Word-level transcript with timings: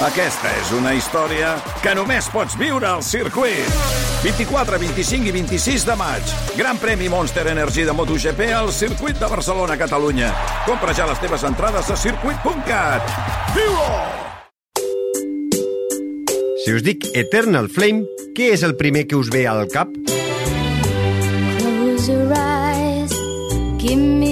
Aquesta 0.00 0.48
és 0.56 0.70
una 0.72 0.94
història 0.96 1.50
que 1.84 1.92
només 1.92 2.24
pots 2.32 2.54
viure 2.56 2.86
al 2.88 3.02
circuit. 3.04 3.66
24, 4.22 4.78
25 4.80 5.28
i 5.28 5.34
26 5.34 5.84
de 5.84 5.96
maig. 6.00 6.32
Gran 6.56 6.80
premi 6.80 7.10
Monster 7.12 7.44
Energy 7.52 7.84
de 7.84 7.92
MotoGP 7.92 8.48
al 8.56 8.72
circuit 8.72 9.20
de 9.20 9.28
Barcelona, 9.28 9.76
Catalunya. 9.76 10.32
Compra 10.64 10.96
ja 10.96 11.04
les 11.10 11.20
teves 11.20 11.44
entrades 11.44 11.92
a 11.92 11.98
circuit.cat. 12.00 13.12
Viu-ho! 13.58 13.92
Si 16.64 16.72
us 16.72 16.84
dic 16.86 17.04
Eternal 17.12 17.68
Flame, 17.68 18.08
què 18.32 18.54
és 18.56 18.64
el 18.64 18.78
primer 18.80 19.04
que 19.04 19.20
us 19.20 19.28
ve 19.28 19.44
al 19.52 19.68
cap? 19.68 19.92
Close 21.60 22.08
your 22.08 22.32
eyes, 22.32 23.12
give 23.76 24.00
me. 24.00 24.29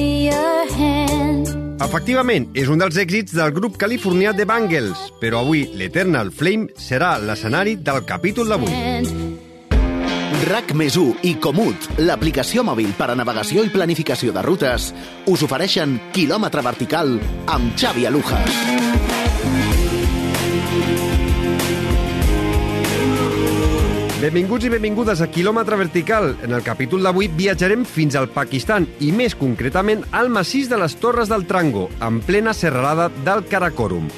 Efectivament, 1.88 2.50
és 2.52 2.68
un 2.68 2.76
dels 2.76 2.98
èxits 3.00 3.32
del 3.32 3.48
grup 3.56 3.78
californià 3.80 4.34
The 4.36 4.44
Bangles, 4.44 5.06
però 5.22 5.40
avui 5.40 5.62
l'Eternal 5.80 6.28
Flame 6.36 6.68
serà 6.76 7.14
l'escenari 7.16 7.78
del 7.80 8.02
capítol 8.04 8.52
d'avui. 8.52 8.74
RAC 10.50 10.76
més 10.76 11.00
1 11.00 11.24
i 11.24 11.32
Comut, 11.40 11.88
l'aplicació 12.04 12.60
mòbil 12.68 12.92
per 13.00 13.08
a 13.08 13.16
navegació 13.16 13.64
i 13.64 13.72
planificació 13.72 14.36
de 14.36 14.44
rutes, 14.44 14.92
us 15.32 15.48
ofereixen 15.48 15.96
quilòmetre 16.12 16.68
vertical 16.68 17.16
amb 17.56 17.72
Xavi 17.80 18.04
Alujas. 18.12 18.97
Benvinguts 24.18 24.66
i 24.66 24.70
benvingudes 24.72 25.20
a 25.22 25.28
Quilòmetre 25.30 25.76
Vertical. 25.78 26.32
En 26.42 26.50
el 26.56 26.64
capítol 26.66 27.04
d'avui 27.06 27.28
viatjarem 27.30 27.84
fins 27.86 28.16
al 28.18 28.26
Pakistan 28.34 28.88
i 28.98 29.12
més 29.14 29.36
concretament 29.38 30.00
al 30.10 30.26
massís 30.34 30.66
de 30.66 30.74
les 30.80 30.96
Torres 30.98 31.30
del 31.30 31.44
Trango, 31.46 31.84
en 32.02 32.18
plena 32.26 32.50
serralada 32.50 33.12
del 33.22 33.44
Karakorum. 33.46 34.08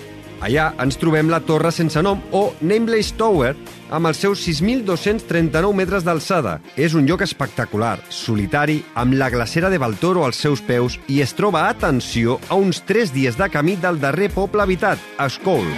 Allà 0.41 0.71
ens 0.81 0.97
trobem 0.97 1.29
la 1.29 1.43
torre 1.45 1.69
sense 1.69 2.01
nom 2.01 2.23
o 2.33 2.55
Nameless 2.65 3.13
Tower 3.21 3.53
amb 3.93 4.09
els 4.09 4.25
seus 4.25 4.41
6.239 4.49 5.77
metres 5.77 6.09
d'alçada. 6.09 6.63
És 6.81 6.97
un 6.97 7.05
lloc 7.05 7.21
espectacular, 7.29 7.99
solitari, 8.09 8.81
amb 8.97 9.21
la 9.21 9.29
glacera 9.29 9.69
de 9.69 9.77
Baltoro 9.77 10.25
als 10.25 10.41
seus 10.41 10.65
peus 10.65 10.97
i 11.13 11.21
es 11.21 11.37
troba, 11.37 11.69
atenció, 11.69 12.41
a 12.49 12.57
uns 12.57 12.81
3 12.89 13.13
dies 13.13 13.37
de 13.37 13.53
camí 13.53 13.77
del 13.77 14.01
darrer 14.01 14.33
poble 14.33 14.65
habitat, 14.65 14.97
Ascol. 15.21 15.69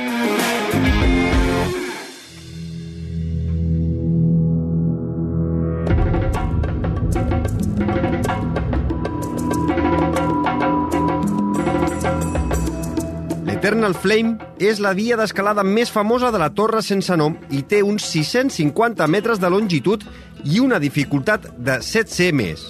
L'Eternal 13.93 14.01
Flame 14.01 14.39
és 14.63 14.79
la 14.81 14.95
via 14.97 15.17
d'escalada 15.19 15.63
més 15.67 15.91
famosa 15.93 16.31
de 16.33 16.39
la 16.41 16.49
torre 16.55 16.81
sense 16.83 17.13
nom 17.19 17.35
i 17.53 17.61
té 17.69 17.83
uns 17.85 18.07
650 18.09 19.05
metres 19.11 19.41
de 19.43 19.51
longitud 19.53 20.05
i 20.49 20.61
una 20.63 20.79
dificultat 20.81 21.51
de 21.59 21.77
7C 21.85 22.31
més. 22.33 22.63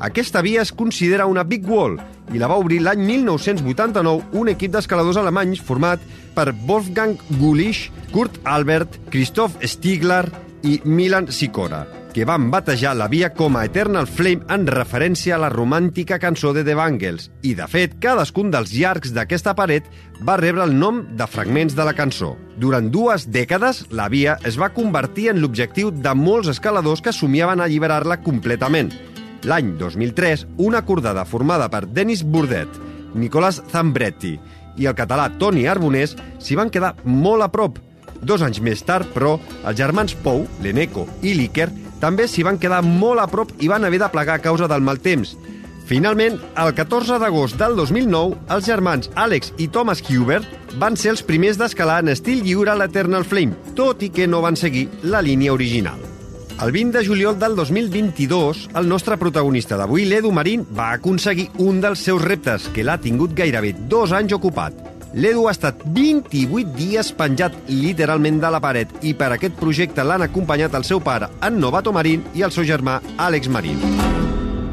Aquesta 0.00 0.40
via 0.40 0.62
es 0.62 0.72
considera 0.72 1.28
una 1.28 1.44
Big 1.44 1.68
Wall 1.68 1.98
i 2.32 2.40
la 2.40 2.48
va 2.48 2.56
obrir 2.56 2.80
l'any 2.80 3.04
1989 3.04 4.40
un 4.40 4.48
equip 4.54 4.72
d'escaladors 4.72 5.20
alemanys 5.20 5.60
format 5.60 6.00
per 6.34 6.54
Wolfgang 6.66 7.20
Gulisch, 7.36 7.90
Kurt 8.14 8.40
Albert, 8.44 8.96
Christoph 9.10 9.60
Stigler 9.60 10.24
i 10.64 10.80
Milan 10.84 11.28
Sikora, 11.28 11.84
que 12.12 12.24
van 12.26 12.50
batejar 12.50 12.92
la 12.98 13.06
via 13.08 13.30
com 13.34 13.56
a 13.56 13.64
Eternal 13.68 14.06
Flame 14.06 14.46
en 14.50 14.66
referència 14.66 15.36
a 15.36 15.40
la 15.40 15.50
romàntica 15.52 16.18
cançó 16.22 16.52
de 16.52 16.64
The 16.66 16.74
Bangles. 16.78 17.30
I, 17.42 17.54
de 17.58 17.66
fet, 17.70 17.96
cadascun 18.02 18.50
dels 18.52 18.72
llargs 18.74 19.14
d'aquesta 19.16 19.54
paret 19.58 19.86
va 20.26 20.38
rebre 20.40 20.64
el 20.66 20.76
nom 20.78 21.02
de 21.16 21.26
fragments 21.30 21.76
de 21.78 21.86
la 21.86 21.94
cançó. 21.94 22.34
Durant 22.60 22.90
dues 22.92 23.28
dècades, 23.30 23.84
la 23.90 24.08
via 24.12 24.38
es 24.44 24.58
va 24.60 24.72
convertir 24.74 25.30
en 25.30 25.40
l'objectiu 25.40 25.90
de 25.90 26.14
molts 26.14 26.50
escaladors 26.52 27.02
que 27.04 27.14
somiaven 27.14 27.62
alliberar-la 27.62 28.20
completament. 28.24 28.92
L'any 29.48 29.76
2003, 29.80 30.46
una 30.58 30.82
acordada 30.84 31.24
formada 31.24 31.70
per 31.72 31.86
Denis 31.86 32.24
Burdet, 32.24 32.68
Nicolas 33.14 33.62
Zambretti 33.70 34.36
i 34.80 34.86
el 34.86 34.96
català 34.96 35.28
Toni 35.38 35.66
Arbonés 35.68 36.16
s'hi 36.40 36.58
van 36.58 36.70
quedar 36.72 36.94
molt 37.04 37.44
a 37.44 37.50
prop. 37.52 37.78
Dos 38.20 38.42
anys 38.44 38.60
més 38.60 38.82
tard, 38.84 39.08
però, 39.14 39.38
els 39.64 39.78
germans 39.78 40.14
Pou, 40.24 40.44
l'Eneco 40.60 41.06
i 41.24 41.32
l'Iker 41.38 41.70
també 42.00 42.26
s'hi 42.28 42.44
van 42.46 42.58
quedar 42.58 42.82
molt 42.82 43.22
a 43.22 43.28
prop 43.30 43.52
i 43.60 43.68
van 43.68 43.84
haver 43.84 44.00
de 44.02 44.10
plegar 44.12 44.40
a 44.40 44.44
causa 44.44 44.68
del 44.68 44.82
mal 44.82 45.00
temps. 45.00 45.36
Finalment, 45.90 46.36
el 46.62 46.70
14 46.78 47.18
d'agost 47.18 47.58
del 47.58 47.74
2009, 47.74 48.36
els 48.54 48.66
germans 48.66 49.10
Alex 49.18 49.50
i 49.58 49.66
Thomas 49.74 50.04
Hubert 50.06 50.46
van 50.78 50.94
ser 50.94 51.10
els 51.16 51.24
primers 51.26 51.58
d'escalar 51.58 51.98
en 52.04 52.12
estil 52.12 52.44
lliure 52.46 52.76
l'Eternal 52.78 53.26
Flame, 53.26 53.58
tot 53.74 54.04
i 54.06 54.12
que 54.14 54.28
no 54.30 54.42
van 54.44 54.56
seguir 54.56 54.86
la 55.02 55.18
línia 55.20 55.52
original. 55.52 55.98
El 56.62 56.70
20 56.76 56.98
de 56.98 57.04
juliol 57.06 57.38
del 57.40 57.56
2022, 57.56 58.68
el 58.76 58.88
nostre 58.88 59.16
protagonista 59.16 59.78
d'avui, 59.80 60.04
l'Edu 60.04 60.30
Marín, 60.30 60.66
va 60.76 60.92
aconseguir 60.92 61.48
un 61.58 61.80
dels 61.80 62.04
seus 62.06 62.22
reptes, 62.22 62.68
que 62.74 62.84
l'ha 62.84 63.00
tingut 63.00 63.34
gairebé 63.34 63.72
dos 63.88 64.12
anys 64.12 64.36
ocupat. 64.36 64.89
L'Edu 65.10 65.48
ha 65.48 65.52
estat 65.56 65.80
28 65.90 66.70
dies 66.76 67.08
penjat 67.18 67.56
literalment 67.66 68.36
de 68.38 68.50
la 68.54 68.60
paret 68.62 68.92
i 69.02 69.10
per 69.18 69.32
aquest 69.34 69.56
projecte 69.58 70.04
l'han 70.06 70.22
acompanyat 70.22 70.76
el 70.78 70.86
seu 70.86 71.00
pare, 71.02 71.26
en 71.42 71.58
Novato 71.58 71.90
Marín, 71.90 72.22
i 72.38 72.44
el 72.46 72.54
seu 72.54 72.62
germà, 72.68 73.00
Àlex 73.18 73.50
Marín. 73.50 73.80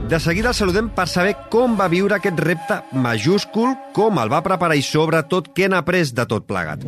De 0.07 0.19
seguida 0.21 0.53
el 0.53 0.55
saludem 0.55 0.91
per 0.93 1.07
saber 1.09 1.33
com 1.51 1.73
va 1.79 1.89
viure 1.89 2.15
aquest 2.15 2.37
repte 2.39 2.77
majúscul, 2.93 3.73
com 3.97 4.21
el 4.21 4.29
va 4.29 4.43
preparar 4.45 4.77
i 4.77 4.85
sobretot 4.85 5.49
què 5.57 5.71
n'ha 5.71 5.81
après 5.81 6.13
de 6.13 6.27
tot 6.29 6.45
plegat. 6.45 6.85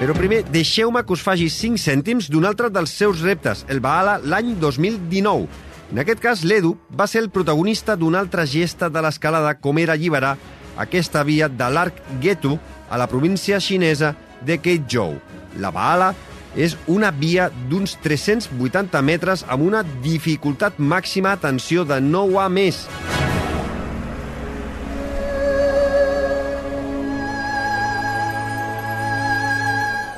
Però 0.00 0.16
primer, 0.16 0.42
deixeu-me 0.48 1.04
que 1.04 1.14
us 1.14 1.22
faci 1.24 1.46
5 1.52 1.80
cèntims 1.80 2.32
d'un 2.32 2.48
altre 2.48 2.72
dels 2.72 2.92
seus 2.92 3.20
reptes, 3.24 3.62
el 3.68 3.84
Baala, 3.84 4.18
l'any 4.24 4.56
2019. 4.60 5.72
En 5.92 6.00
aquest 6.00 6.20
cas, 6.22 6.42
l'Edu 6.44 6.74
va 6.96 7.06
ser 7.10 7.22
el 7.24 7.30
protagonista 7.30 7.96
d'una 7.96 8.22
altra 8.24 8.46
gesta 8.48 8.88
de 8.88 9.02
l'escalada 9.04 9.54
com 9.60 9.78
era 9.78 9.94
alliberar 9.94 10.36
aquesta 10.80 11.22
via 11.22 11.48
de 11.48 11.68
l'arc 11.70 12.00
Getu 12.22 12.56
a 12.90 12.98
la 12.98 13.08
província 13.10 13.60
xinesa 13.60 14.14
de 14.44 14.58
Keizhou. 14.58 15.18
La 15.60 15.70
Baala 15.70 16.14
és 16.56 16.76
una 16.86 17.10
via 17.10 17.50
d'uns 17.70 17.96
380 18.02 19.02
metres 19.02 19.44
amb 19.48 19.66
una 19.66 19.84
dificultat 20.02 20.78
màxima, 20.78 21.34
atenció, 21.34 21.84
de 21.84 22.00
9A 22.00 22.48
més. 22.50 22.84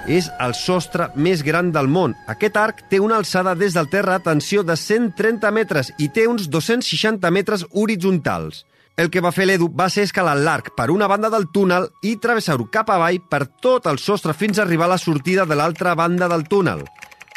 És 0.07 0.31
el 0.41 0.55
sostre 0.55 1.11
més 1.15 1.43
gran 1.43 1.73
del 1.75 1.89
món. 1.91 2.15
Aquest 2.31 2.57
arc 2.57 2.85
té 2.91 3.01
una 3.03 3.19
alçada 3.21 3.55
des 3.59 3.75
del 3.75 3.91
terra, 3.91 4.17
atenció, 4.17 4.63
de 4.63 4.77
130 4.77 5.51
metres 5.51 5.93
i 5.99 6.09
té 6.09 6.27
uns 6.31 6.49
260 6.49 7.31
metres 7.31 7.67
horitzontals. 7.73 8.65
El 8.97 9.11
que 9.13 9.21
va 9.21 9.33
fer 9.35 9.45
l'Edu 9.45 9.69
va 9.77 9.91
ser 9.93 10.07
escalar 10.07 10.39
l'arc 10.41 10.71
per 10.77 10.89
una 10.91 11.09
banda 11.11 11.29
del 11.29 11.51
túnel 11.53 11.91
i 12.01 12.15
travessar-ho 12.17 12.65
cap 12.73 12.89
avall 12.95 13.19
per 13.29 13.43
tot 13.61 13.91
el 13.91 13.99
sostre 14.01 14.33
fins 14.33 14.59
a 14.59 14.65
arribar 14.65 14.87
a 14.89 14.95
la 14.95 15.03
sortida 15.03 15.45
de 15.45 15.59
l'altra 15.59 15.93
banda 15.95 16.31
del 16.33 16.47
túnel. 16.49 16.87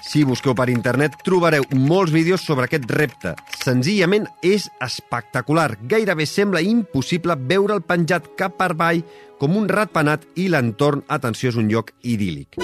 Si 0.02 0.24
busqueu 0.24 0.56
per 0.56 0.70
internet 0.72 1.18
trobareu 1.26 1.66
molts 1.76 2.14
vídeos 2.16 2.44
sobre 2.46 2.70
aquest 2.70 2.88
repte. 2.92 3.36
Senzillament 3.60 4.28
és 4.46 4.70
espectacular. 4.82 5.74
Gairebé 5.92 6.26
sembla 6.30 6.64
impossible 6.64 7.36
veure'l 7.50 7.84
penjat 7.84 8.34
cap 8.40 8.58
per 8.60 8.72
avall 8.74 9.04
com 9.40 9.56
un 9.56 9.70
ratpenat 9.72 10.26
i 10.36 10.50
l'entorn, 10.52 11.06
atenció, 11.08 11.52
és 11.52 11.60
un 11.60 11.70
lloc 11.72 11.94
idíl·lic. 12.04 12.60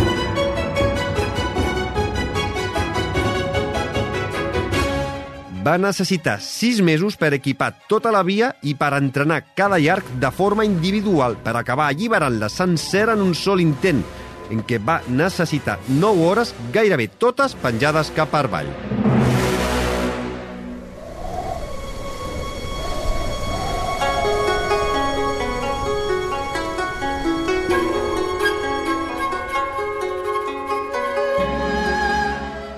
Va 5.66 5.79
necessitar 5.81 6.35
sis 6.46 6.78
mesos 6.85 7.16
per 7.17 7.31
equipar 7.34 7.72
tota 7.90 8.12
la 8.13 8.22
via 8.22 8.52
i 8.61 8.76
per 8.78 8.91
entrenar 8.93 9.40
cada 9.58 9.79
llarg 9.82 10.11
de 10.22 10.29
forma 10.29 10.66
individual 10.67 11.40
per 11.41 11.55
acabar 11.58 11.87
alliberant-la 11.90 12.52
sencera 12.53 13.16
en 13.17 13.23
un 13.23 13.34
sol 13.34 13.64
intent, 13.64 14.03
en 14.50 14.64
què 14.64 14.80
va 14.80 15.02
necessitar 15.08 15.80
9 15.88 16.26
hores, 16.26 16.56
gairebé 16.74 17.08
totes 17.08 17.56
penjades 17.59 18.12
cap 18.16 18.34
avall. 18.36 18.72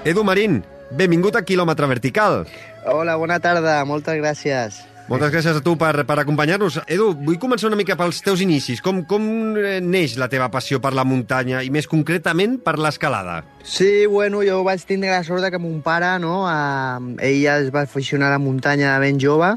Edu 0.07 0.21
Marín, 0.23 0.61
benvingut 0.95 1.35
a 1.35 1.41
Quilòmetre 1.43 1.87
Vertical. 1.91 2.45
Hola, 2.87 3.17
bona 3.19 3.41
tarda, 3.43 3.81
moltes 3.83 4.15
gràcies. 4.21 4.77
Moltes 5.07 5.29
gràcies 5.31 5.55
a 5.55 5.61
tu 5.63 5.77
per, 5.79 6.03
per 6.03 6.17
acompanyar-nos. 6.19 6.81
Edu, 6.91 7.13
vull 7.23 7.37
començar 7.39 7.69
una 7.69 7.77
mica 7.79 7.95
pels 7.95 8.17
teus 8.25 8.41
inicis. 8.43 8.81
Com, 8.83 9.05
com 9.07 9.23
eh, 9.55 9.77
neix 9.79 10.17
la 10.19 10.27
teva 10.27 10.49
passió 10.51 10.81
per 10.83 10.91
la 10.97 11.05
muntanya 11.07 11.61
i 11.63 11.71
més 11.71 11.87
concretament 11.87 12.57
per 12.65 12.73
l'escalada? 12.75 13.37
Sí, 13.63 14.03
bueno, 14.11 14.41
jo 14.43 14.59
vaig 14.67 14.83
tindre 14.83 15.13
la 15.15 15.23
sort 15.23 15.47
que 15.47 15.63
mon 15.63 15.79
pare, 15.85 16.11
no, 16.19 16.41
eh, 16.51 17.23
ell 17.29 17.39
ja 17.39 17.55
es 17.63 17.71
va 17.71 17.85
aficionar 17.87 18.33
a 18.33 18.35
la 18.35 18.43
muntanya 18.43 18.97
de 18.97 19.05
ben 19.05 19.23
jove 19.23 19.53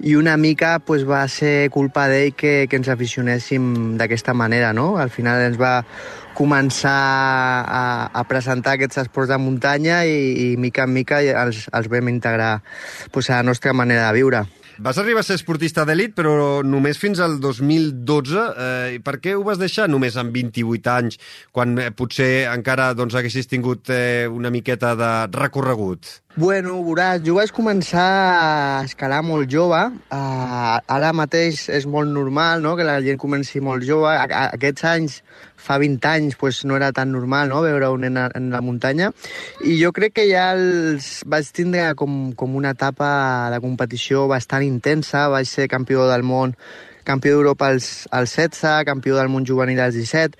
i 0.00 0.16
una 0.16 0.38
mica 0.40 0.78
pues, 0.80 1.04
va 1.04 1.26
ser 1.28 1.68
culpa 1.76 2.08
d'ell 2.08 2.32
que, 2.32 2.64
que 2.64 2.80
ens 2.80 2.88
aficionéssim 2.88 3.98
d'aquesta 4.00 4.32
manera, 4.32 4.72
no? 4.72 4.94
Al 4.96 5.12
final 5.12 5.44
ens 5.44 5.60
va 5.60 5.82
començar 6.36 6.98
a, 7.68 7.86
a 8.16 8.28
presentar 8.28 8.78
aquests 8.80 9.04
esports 9.04 9.28
de 9.28 9.36
muntanya 9.40 10.06
i, 10.08 10.52
i 10.52 10.52
mica 10.56 10.88
en 10.88 10.96
mica 10.96 11.20
els, 11.20 11.66
els 11.68 11.88
vam 11.92 12.08
integrar 12.08 12.62
pues, 13.12 13.28
a 13.28 13.42
la 13.42 13.52
nostra 13.52 13.76
manera 13.76 14.08
de 14.08 14.22
viure. 14.24 14.48
Vas 14.78 14.98
arribar 14.98 15.22
a 15.22 15.24
ser 15.24 15.38
esportista 15.38 15.86
d'elit, 15.88 16.12
però 16.12 16.60
només 16.60 16.98
fins 17.00 17.20
al 17.24 17.38
2012. 17.40 18.42
Eh, 18.64 18.98
per 19.04 19.16
què 19.24 19.32
ho 19.32 19.40
vas 19.46 19.56
deixar 19.56 19.86
només 19.88 20.18
amb 20.20 20.36
28 20.36 20.92
anys, 20.92 21.16
quan 21.56 21.72
eh, 21.80 21.88
potser 21.96 22.44
encara 22.52 22.90
doncs, 22.98 23.16
haguessis 23.16 23.48
tingut 23.48 23.88
eh, 23.88 24.28
una 24.28 24.52
miqueta 24.52 24.92
de 24.98 25.10
recorregut? 25.32 26.20
Bueno, 26.36 26.74
veuràs, 26.84 27.22
jo 27.24 27.38
vaig 27.38 27.48
començar 27.56 28.04
a 28.04 28.48
escalar 28.84 29.22
molt 29.24 29.48
jove. 29.48 29.78
Uh, 30.12 30.76
ara 30.92 31.14
mateix 31.16 31.62
és 31.72 31.86
molt 31.88 32.12
normal 32.12 32.60
no? 32.60 32.74
que 32.76 32.84
la 32.84 32.98
gent 33.00 33.16
comenci 33.16 33.62
molt 33.64 33.86
jove. 33.88 34.10
A, 34.12 34.26
a, 34.28 34.42
aquests 34.58 34.84
anys, 34.92 35.22
fa 35.66 35.78
20 35.82 36.08
anys, 36.08 36.38
pues, 36.38 36.64
no 36.64 36.78
era 36.78 36.92
tan 36.96 37.12
normal 37.12 37.50
no? 37.50 37.62
veure 37.66 37.90
un 37.90 38.06
nen 38.06 38.18
en 38.26 38.50
la 38.54 38.62
muntanya. 38.62 39.12
I 39.66 39.78
jo 39.82 39.92
crec 39.96 40.16
que 40.20 40.28
ja 40.30 40.48
els 40.54 41.20
vaig 41.26 41.50
tindre 41.52 41.90
com, 41.98 42.32
com 42.38 42.54
una 42.56 42.74
etapa 42.76 43.50
de 43.52 43.60
competició 43.64 44.26
bastant 44.30 44.64
intensa. 44.66 45.26
Vaig 45.32 45.50
ser 45.50 45.68
campió 45.72 46.06
del 46.10 46.24
món 46.26 46.56
campió 47.06 47.36
d'Europa 47.36 47.68
als, 47.70 48.08
als 48.10 48.34
16, 48.34 48.82
campió 48.84 49.16
del 49.16 49.30
món 49.30 49.46
juvenil 49.46 49.78
als 49.80 49.94
17, 49.94 50.34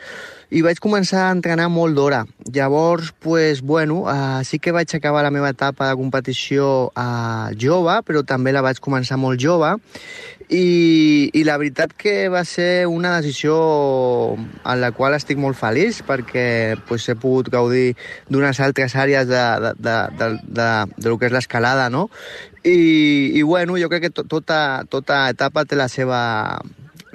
i 0.51 0.63
vaig 0.63 0.79
començar 0.83 1.27
a 1.27 1.35
entrenar 1.35 1.67
molt 1.73 1.97
d'hora. 1.97 2.25
Llavors, 2.55 3.13
pues, 3.19 3.63
bueno, 3.63 4.05
uh, 4.07 4.45
sí 4.47 4.61
que 4.63 4.73
vaig 4.73 4.93
acabar 4.95 5.25
la 5.27 5.33
meva 5.35 5.51
etapa 5.51 5.89
de 5.91 5.99
competició 5.99 6.93
uh, 6.95 7.51
jove, 7.59 7.99
però 8.07 8.23
també 8.23 8.55
la 8.55 8.63
vaig 8.63 8.79
començar 8.83 9.19
molt 9.19 9.43
jove, 9.43 9.75
i, 10.47 11.31
i 11.35 11.43
la 11.43 11.57
veritat 11.59 11.91
que 11.99 12.29
va 12.31 12.45
ser 12.47 12.87
una 12.87 13.17
decisió 13.19 13.57
en 14.37 14.81
la 14.81 14.93
qual 14.95 15.17
estic 15.17 15.41
molt 15.43 15.59
feliç 15.59 16.05
perquè 16.07 16.77
pues, 16.87 17.09
he 17.11 17.17
pogut 17.19 17.51
gaudir 17.51 17.97
d'unes 18.31 18.61
altres 18.63 18.95
àrees 18.95 19.27
de, 19.27 19.43
de, 19.65 19.73
de, 19.83 19.97
de, 20.21 20.31
de, 20.47 20.69
de 20.95 21.09
lo 21.09 21.19
que 21.19 21.27
és 21.27 21.35
l'escalada, 21.35 21.91
no? 21.91 22.07
I, 22.63 23.33
I 23.35 23.43
bueno, 23.43 23.79
jo 23.79 23.91
crec 23.91 24.07
que 24.07 24.15
to, 24.15 24.27
tota, 24.27 24.85
tota 24.91 25.27
etapa 25.31 25.67
té 25.67 25.79
la 25.79 25.91
seva, 25.91 26.21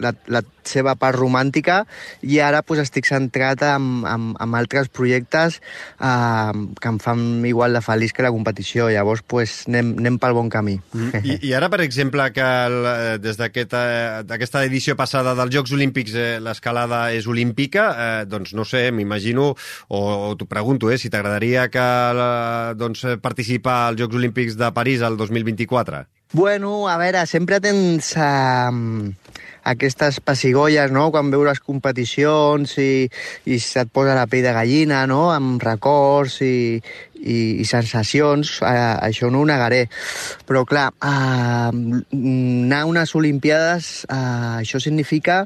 la, 0.01 0.13
la 0.27 0.42
seva 0.68 0.95
part 1.00 1.18
romàntica 1.18 1.81
i 2.21 2.39
ara 2.44 2.62
pues, 2.65 2.81
estic 2.83 3.07
centrat 3.09 3.63
en, 3.65 4.03
en, 4.07 4.27
en 4.42 4.57
altres 4.57 4.89
projectes 4.94 5.59
eh, 6.00 6.51
que 6.81 6.92
em 6.92 7.00
fan 7.01 7.24
igual 7.48 7.74
de 7.77 7.81
feliç 7.86 8.13
que 8.13 8.25
la 8.25 8.33
competició. 8.33 8.89
Llavors 8.92 9.24
pues, 9.27 9.62
anem, 9.69 9.94
anem 10.01 10.19
pel 10.21 10.38
bon 10.38 10.51
camí. 10.53 10.77
Mm. 10.94 11.21
I, 11.31 11.38
I 11.50 11.53
ara, 11.57 11.71
per 11.74 11.81
exemple, 11.86 12.27
que 12.36 12.45
el, 12.45 12.77
eh, 12.92 13.18
des 13.21 13.39
d'aquesta 13.39 13.83
aquest, 14.38 14.59
edició 14.62 14.98
passada 15.00 15.36
dels 15.38 15.53
Jocs 15.56 15.75
Olímpics 15.77 16.15
eh, 16.15 16.30
l'escalada 16.44 17.03
és 17.15 17.27
olímpica, 17.30 17.89
eh, 17.92 18.24
doncs 18.30 18.56
no 18.57 18.65
sé, 18.68 18.88
m'imagino, 18.95 19.51
o, 19.89 20.01
o 20.31 20.33
t'ho 20.38 20.48
pregunto, 20.50 20.92
eh, 20.92 21.00
si 21.01 21.12
t'agradaria 21.13 21.68
que 21.74 21.81
eh, 21.81 22.74
doncs, 22.77 23.06
participar 23.21 23.81
als 23.89 24.01
Jocs 24.01 24.18
Olímpics 24.21 24.57
de 24.59 24.71
París 24.75 25.01
el 25.06 25.18
2024? 25.18 26.06
Bueno, 26.33 26.88
a 26.88 26.95
veure, 26.95 27.25
sempre 27.27 27.59
tens 27.59 28.13
uh, 28.15 28.71
aquestes 29.63 30.19
pessigolles, 30.25 30.91
no?, 30.91 31.09
quan 31.13 31.31
veus 31.33 31.61
competicions 31.61 32.77
i, 32.81 33.07
i 33.45 33.59
se't 33.61 33.91
posa 33.93 34.15
la 34.17 34.27
pell 34.29 34.45
de 34.45 34.53
gallina, 34.55 35.05
no?, 35.09 35.29
amb 35.33 35.61
records 35.63 36.39
i, 36.45 36.81
i, 37.21 37.37
i 37.61 37.65
sensacions, 37.69 38.57
uh, 38.65 38.97
això 39.05 39.29
no 39.31 39.43
ho 39.43 39.47
negaré. 39.47 39.85
Però, 40.49 40.63
clar, 40.69 40.89
uh, 40.97 41.69
anar 41.71 42.81
a 42.81 42.89
unes 42.89 43.15
Olimpiades, 43.17 43.91
uh, 44.09 44.57
això 44.61 44.81
significa 44.81 45.45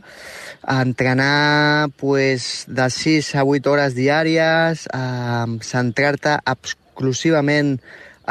entrenar 0.65 1.91
pues, 2.00 2.65
de 2.68 2.89
6 2.89 3.35
a 3.35 3.45
8 3.45 3.71
hores 3.71 3.97
diàries, 3.97 4.88
uh, 4.95 5.59
centrar-te 5.61 6.39
exclusivament 6.56 7.75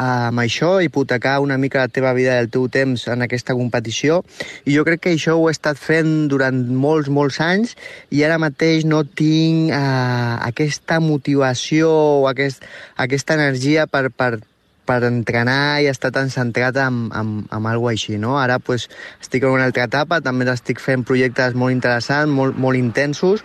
amb 0.01 0.41
això, 0.43 0.79
hipotecar 0.83 1.39
una 1.43 1.57
mica 1.57 1.83
la 1.83 1.91
teva 1.91 2.13
vida 2.17 2.35
i 2.35 2.43
el 2.43 2.49
teu 2.53 2.67
temps 2.71 3.07
en 3.11 3.25
aquesta 3.25 3.55
competició. 3.55 4.21
I 4.65 4.75
jo 4.75 4.85
crec 4.87 5.05
que 5.05 5.13
això 5.15 5.37
ho 5.39 5.47
he 5.49 5.55
estat 5.55 5.79
fent 5.81 6.27
durant 6.31 6.65
molts, 6.71 7.09
molts 7.09 7.39
anys 7.43 7.75
i 8.11 8.23
ara 8.27 8.39
mateix 8.41 8.85
no 8.87 9.03
tinc 9.05 9.71
eh, 9.71 10.33
aquesta 10.49 10.99
motivació 11.03 11.91
o 12.21 12.27
aquest, 12.31 12.65
aquesta 13.01 13.39
energia 13.39 13.87
per, 13.87 14.09
per, 14.11 14.39
per 14.85 15.01
entrenar 15.07 15.81
i 15.81 15.89
estar 15.89 16.11
tan 16.13 16.29
centrat 16.29 16.77
en, 16.79 17.05
en, 17.15 17.31
en 17.49 17.67
alguna 17.69 17.95
així, 17.95 18.19
no? 18.21 18.37
Ara 18.39 18.59
pues, 18.59 18.87
estic 19.21 19.43
en 19.43 19.57
una 19.57 19.65
altra 19.69 19.87
etapa, 19.89 20.21
també 20.25 20.47
estic 20.51 20.81
fent 20.83 21.03
projectes 21.07 21.57
molt 21.57 21.73
interessants, 21.73 22.31
molt, 22.31 22.57
molt 22.61 22.79
intensos, 22.79 23.43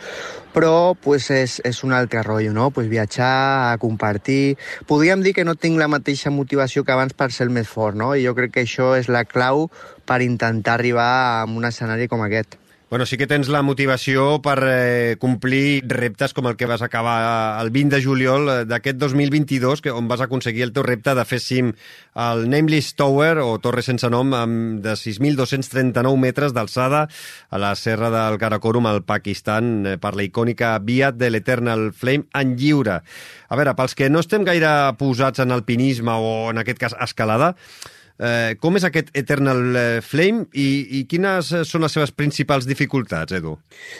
però 0.54 0.94
pues, 0.94 1.30
és, 1.34 1.58
és 1.64 1.82
un 1.86 1.94
altre 1.96 2.22
rotllo, 2.26 2.52
no? 2.56 2.70
Pues, 2.70 2.88
viatjar, 2.92 3.72
a 3.72 3.78
compartir... 3.82 4.58
Podríem 4.86 5.24
dir 5.24 5.34
que 5.34 5.46
no 5.48 5.56
tinc 5.56 5.80
la 5.80 5.88
mateixa 5.88 6.30
motivació 6.34 6.84
que 6.84 6.94
abans 6.94 7.16
per 7.16 7.30
ser 7.32 7.48
el 7.48 7.54
més 7.54 7.68
fort, 7.68 7.96
no? 7.96 8.12
I 8.14 8.26
jo 8.26 8.36
crec 8.38 8.54
que 8.58 8.66
això 8.66 8.92
és 8.98 9.08
la 9.08 9.24
clau 9.24 9.68
per 10.06 10.20
intentar 10.26 10.76
arribar 10.76 11.10
a 11.40 11.46
un 11.48 11.66
escenari 11.66 12.10
com 12.10 12.22
aquest. 12.26 12.59
Bueno, 12.90 13.06
sí 13.06 13.16
que 13.16 13.28
tens 13.30 13.46
la 13.46 13.60
motivació 13.62 14.40
per 14.42 14.56
eh, 14.66 15.16
complir 15.22 15.84
reptes 15.86 16.32
com 16.34 16.48
el 16.50 16.56
que 16.58 16.66
vas 16.66 16.82
acabar 16.82 17.62
el 17.62 17.68
20 17.70 17.94
de 17.94 18.00
juliol 18.02 18.48
eh, 18.50 18.56
d'aquest 18.66 18.98
2022, 18.98 19.78
que, 19.84 19.92
on 19.94 20.08
vas 20.10 20.24
aconseguir 20.24 20.64
el 20.66 20.72
teu 20.74 20.82
repte 20.82 21.14
de 21.14 21.22
fer 21.22 21.38
cim 21.38 21.68
al 22.18 22.48
Nameless 22.50 22.96
Tower, 22.98 23.44
o 23.44 23.60
torre 23.62 23.84
sense 23.86 24.10
nom, 24.10 24.34
amb 24.34 24.82
de 24.82 24.96
6.239 24.98 26.18
metres 26.18 26.50
d'alçada 26.50 27.04
a 27.06 27.62
la 27.62 27.70
serra 27.78 28.10
del 28.10 28.40
Karakorum, 28.42 28.90
al 28.90 29.04
Pakistan, 29.06 29.70
eh, 29.86 29.94
per 30.02 30.16
la 30.18 30.26
icònica 30.26 30.74
via 30.82 31.12
de 31.14 31.30
l'Eternal 31.30 31.92
Flame 31.94 32.26
en 32.34 32.58
lliure. 32.58 32.98
A 33.54 33.60
veure, 33.62 33.78
pels 33.78 33.94
que 33.94 34.10
no 34.10 34.18
estem 34.18 34.42
gaire 34.42 34.74
posats 34.98 35.46
en 35.46 35.54
alpinisme 35.54 36.18
o, 36.18 36.50
en 36.50 36.58
aquest 36.58 36.82
cas, 36.82 36.98
escalada, 37.06 37.54
Eh, 38.20 38.52
com 38.60 38.76
és 38.76 38.84
aquest 38.84 39.08
Eternal 39.16 39.60
eh, 39.80 40.00
Flame 40.04 40.44
i, 40.52 40.98
i 40.98 41.04
quines 41.08 41.54
eh, 41.56 41.62
són 41.64 41.86
les 41.86 41.94
seves 41.96 42.10
principals 42.12 42.66
dificultats, 42.68 43.32
Edu? 43.32 43.54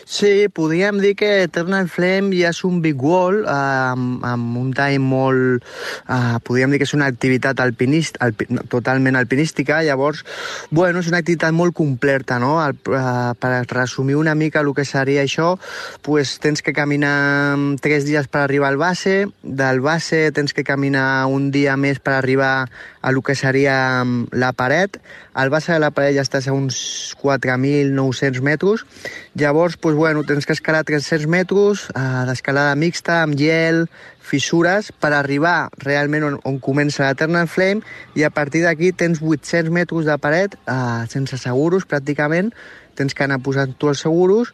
Sí, 0.04 0.44
podríem 0.52 0.98
dir 1.00 1.14
que 1.16 1.30
Eternal 1.46 1.88
Flame 1.88 2.36
ja 2.36 2.50
és 2.52 2.60
un 2.68 2.82
big 2.84 3.00
wall 3.00 3.40
eh, 3.46 3.54
amb, 3.94 4.20
amb 4.28 4.58
un 4.60 4.74
time 4.76 5.00
molt... 5.00 5.64
Eh, 6.04 6.36
podríem 6.44 6.74
dir 6.74 6.82
que 6.82 6.88
és 6.88 6.92
una 6.98 7.08
activitat 7.08 7.62
alpinista, 7.64 8.20
alpi, 8.26 8.50
totalment 8.68 9.16
alpinística, 9.16 9.80
llavors, 9.86 10.20
bueno, 10.68 11.00
és 11.00 11.08
una 11.08 11.22
activitat 11.24 11.56
molt 11.56 11.72
completa, 11.78 12.36
no? 12.42 12.58
El, 12.60 12.76
eh, 12.76 13.32
per 13.40 13.54
resumir 13.72 14.18
una 14.20 14.36
mica 14.36 14.60
el 14.60 14.74
que 14.76 14.84
seria 14.84 15.24
això, 15.24 15.54
pues, 16.04 16.36
tens 16.44 16.60
que 16.60 16.76
caminar 16.76 17.56
tres 17.80 18.04
dies 18.04 18.28
per 18.28 18.44
arribar 18.44 18.68
al 18.68 18.76
base, 18.76 19.24
del 19.40 19.80
base 19.80 20.26
tens 20.36 20.52
que 20.52 20.68
caminar 20.68 21.24
un 21.32 21.48
dia 21.50 21.80
més 21.80 22.04
per 22.04 22.18
arribar 22.20 22.68
a 23.00 23.12
lo 23.16 23.24
que 23.24 23.34
seria 23.34 24.04
la 24.32 24.52
paret. 24.56 24.98
El 25.38 25.50
base 25.52 25.72
de 25.72 25.80
la 25.82 25.90
paret 25.94 26.16
ja 26.16 26.24
està 26.26 26.40
a 26.42 26.54
uns 26.54 27.16
4.900 27.22 28.40
metres. 28.44 28.86
Llavors, 29.34 29.76
pues, 29.76 29.96
bueno, 29.96 30.24
tens 30.24 30.46
que 30.46 30.56
escalar 30.56 30.84
300 30.84 31.26
metres 31.26 31.88
eh, 31.94 32.24
d'escalada 32.28 32.74
mixta, 32.76 33.22
amb 33.22 33.38
gel, 33.38 33.86
fissures, 34.30 34.92
per 34.92 35.12
arribar 35.16 35.70
realment 35.82 36.26
on, 36.28 36.36
on 36.46 36.58
comença 36.62 37.06
l'Eternal 37.06 37.48
Flame 37.50 37.82
i 38.14 38.24
a 38.26 38.30
partir 38.30 38.62
d'aquí 38.64 38.92
tens 38.92 39.22
800 39.22 39.72
metres 39.74 40.06
de 40.06 40.16
paret 40.22 40.54
eh, 40.60 41.06
sense 41.10 41.40
seguros 41.42 41.88
pràcticament 41.90 42.52
tens 42.98 43.14
que 43.16 43.24
anar 43.26 43.40
posant 43.44 43.74
tu 43.78 43.90
els 43.90 44.02
seguros 44.04 44.52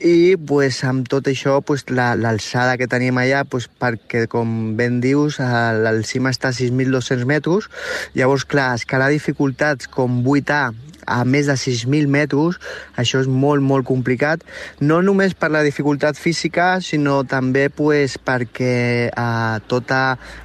i 0.00 0.36
pues, 0.36 0.82
amb 0.88 1.08
tot 1.10 1.30
això 1.30 1.58
pues, 1.62 1.86
l'alçada 1.90 2.74
la, 2.74 2.78
que 2.80 2.90
tenim 2.90 3.18
allà 3.20 3.44
pues, 3.48 3.68
perquè 3.68 4.26
com 4.30 4.74
ben 4.78 5.00
dius 5.04 5.40
el 5.40 6.04
cim 6.08 6.28
està 6.30 6.52
a 6.52 6.56
6.200 6.56 7.24
metres. 7.28 7.70
Llavors 8.18 8.46
clar, 8.48 8.74
escalar 8.78 9.10
dificultats 9.14 9.90
com 9.92 10.22
8A 10.24 10.88
a 11.08 11.24
més 11.24 11.48
de 11.48 11.56
6.000 11.56 12.10
metres, 12.12 12.60
això 13.00 13.22
és 13.24 13.28
molt, 13.28 13.64
molt 13.64 13.86
complicat, 13.88 14.44
no 14.84 15.00
només 15.02 15.34
per 15.34 15.50
la 15.54 15.64
dificultat 15.66 16.20
física, 16.20 16.76
sinó 16.84 17.22
també 17.28 17.68
pues, 17.72 18.18
perquè 18.20 19.08
eh, 19.08 19.56
tot 19.66 19.88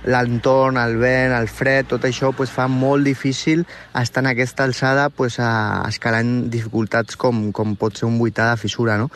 l'entorn, 0.08 0.77
el 0.79 0.96
vent, 1.01 1.34
el 1.36 1.50
fred, 1.51 1.89
tot 1.91 2.05
això 2.08 2.32
pues, 2.36 2.51
fa 2.53 2.70
molt 2.72 3.03
difícil 3.03 3.65
estar 4.00 4.24
en 4.24 4.29
aquesta 4.32 4.63
alçada 4.63 5.10
pues, 5.10 5.39
a, 5.39 5.84
escalant 5.89 6.48
dificultats 6.53 7.17
com, 7.20 7.50
com 7.51 7.75
pot 7.79 8.00
ser 8.00 8.08
un 8.08 8.17
vuità 8.22 8.50
de 8.51 8.62
fissura. 8.62 8.98
No? 9.01 9.10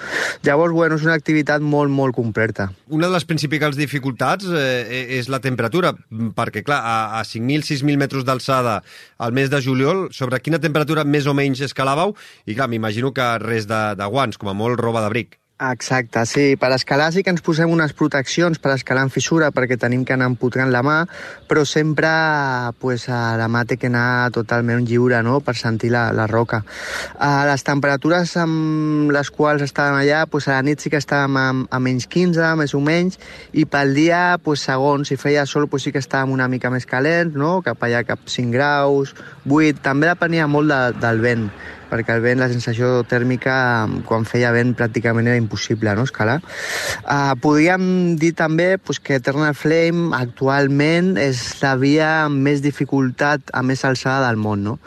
Llavors, 0.44 0.76
bueno, 0.76 0.98
és 1.00 1.06
una 1.08 1.16
activitat 1.18 1.64
molt, 1.64 1.94
molt 1.94 2.16
completa. 2.18 2.70
Una 2.92 3.08
de 3.08 3.16
les 3.16 3.28
principals 3.28 3.80
dificultats 3.80 4.50
eh, 4.52 5.06
és 5.20 5.32
la 5.32 5.40
temperatura, 5.44 5.94
perquè, 6.36 6.64
clar, 6.68 6.82
a, 6.84 6.98
a 7.22 7.24
5.000-6.000 7.28 8.00
metres 8.00 8.28
d'alçada 8.28 8.82
al 9.18 9.34
mes 9.38 9.52
de 9.54 9.62
juliol, 9.64 10.08
sobre 10.16 10.42
quina 10.44 10.62
temperatura 10.64 11.06
més 11.08 11.28
o 11.28 11.37
menys 11.38 11.64
escalàveu, 11.70 12.16
i 12.46 12.58
clar, 12.58 12.70
m'imagino 12.72 13.14
que 13.16 13.28
res 13.44 13.70
de, 13.70 13.82
de 14.00 14.10
guants, 14.14 14.42
com 14.42 14.50
a 14.52 14.58
molt 14.58 14.82
roba 14.82 15.06
d'abric. 15.06 15.38
Exacte, 15.60 16.24
sí. 16.28 16.56
Per 16.56 16.70
escalar 16.70 17.08
sí 17.14 17.24
que 17.26 17.32
ens 17.34 17.42
posem 17.42 17.72
unes 17.74 17.90
proteccions 17.98 18.60
per 18.62 18.76
escalar 18.76 19.08
en 19.08 19.10
fissura 19.10 19.48
perquè 19.50 19.74
tenim 19.82 20.04
que 20.06 20.14
anar 20.14 20.28
empotrant 20.30 20.70
la 20.70 20.84
mà, 20.86 20.98
però 21.50 21.64
sempre 21.66 22.12
pues, 22.78 23.08
la 23.10 23.48
mà 23.50 23.64
té 23.66 23.80
que 23.82 23.90
anar 23.90 24.30
totalment 24.36 24.86
lliure 24.86 25.24
no? 25.26 25.40
per 25.42 25.56
sentir 25.58 25.90
la, 25.90 26.12
la 26.14 26.28
roca. 26.30 26.60
A 27.18 27.48
les 27.50 27.66
temperatures 27.66 28.36
amb 28.38 29.10
les 29.16 29.32
quals 29.34 29.66
estàvem 29.66 29.98
allà, 30.04 30.28
pues, 30.30 30.46
a 30.46 30.60
la 30.60 30.68
nit 30.68 30.84
sí 30.86 30.92
que 30.94 31.02
estàvem 31.02 31.42
a, 31.42 31.48
a 31.74 31.82
menys 31.82 32.06
15, 32.06 32.52
més 32.62 32.78
o 32.78 32.84
menys, 32.84 33.18
i 33.58 33.66
pel 33.66 33.96
dia, 33.98 34.38
pues, 34.44 34.62
segons 34.70 35.10
si 35.10 35.18
feia 35.18 35.48
sol, 35.50 35.66
pues, 35.72 35.88
sí 35.88 35.96
que 35.96 36.04
estàvem 36.06 36.38
una 36.38 36.46
mica 36.54 36.70
més 36.70 36.86
calents, 36.86 37.34
no? 37.34 37.64
cap 37.66 37.82
allà 37.82 38.04
cap 38.06 38.30
5 38.30 38.54
graus, 38.54 39.18
8, 39.50 39.82
també 39.82 40.14
depenia 40.14 40.46
molt 40.46 40.70
de, 40.70 40.82
del 41.02 41.26
vent 41.26 41.50
perquè 41.90 42.16
el 42.16 42.24
vent, 42.24 42.42
la 42.42 42.50
sensació 42.52 43.04
tèrmica, 43.08 43.56
quan 44.08 44.26
feia 44.28 44.52
vent, 44.56 44.74
pràcticament 44.78 45.30
era 45.30 45.40
impossible 45.40 45.94
no, 45.98 46.06
escalar. 46.08 46.40
Uh, 47.04 47.34
podríem 47.44 48.16
dir 48.20 48.34
també 48.38 48.76
pues, 48.78 49.00
que 49.00 49.18
Eternal 49.22 49.56
Flame 49.58 50.12
actualment 50.18 51.16
és 51.22 51.42
la 51.62 51.76
via 51.80 52.10
amb 52.26 52.44
més 52.48 52.64
dificultat, 52.66 53.54
a 53.54 53.64
més 53.64 53.86
alçada 53.88 54.28
del 54.28 54.42
món. 54.42 54.66
No? 54.68 54.78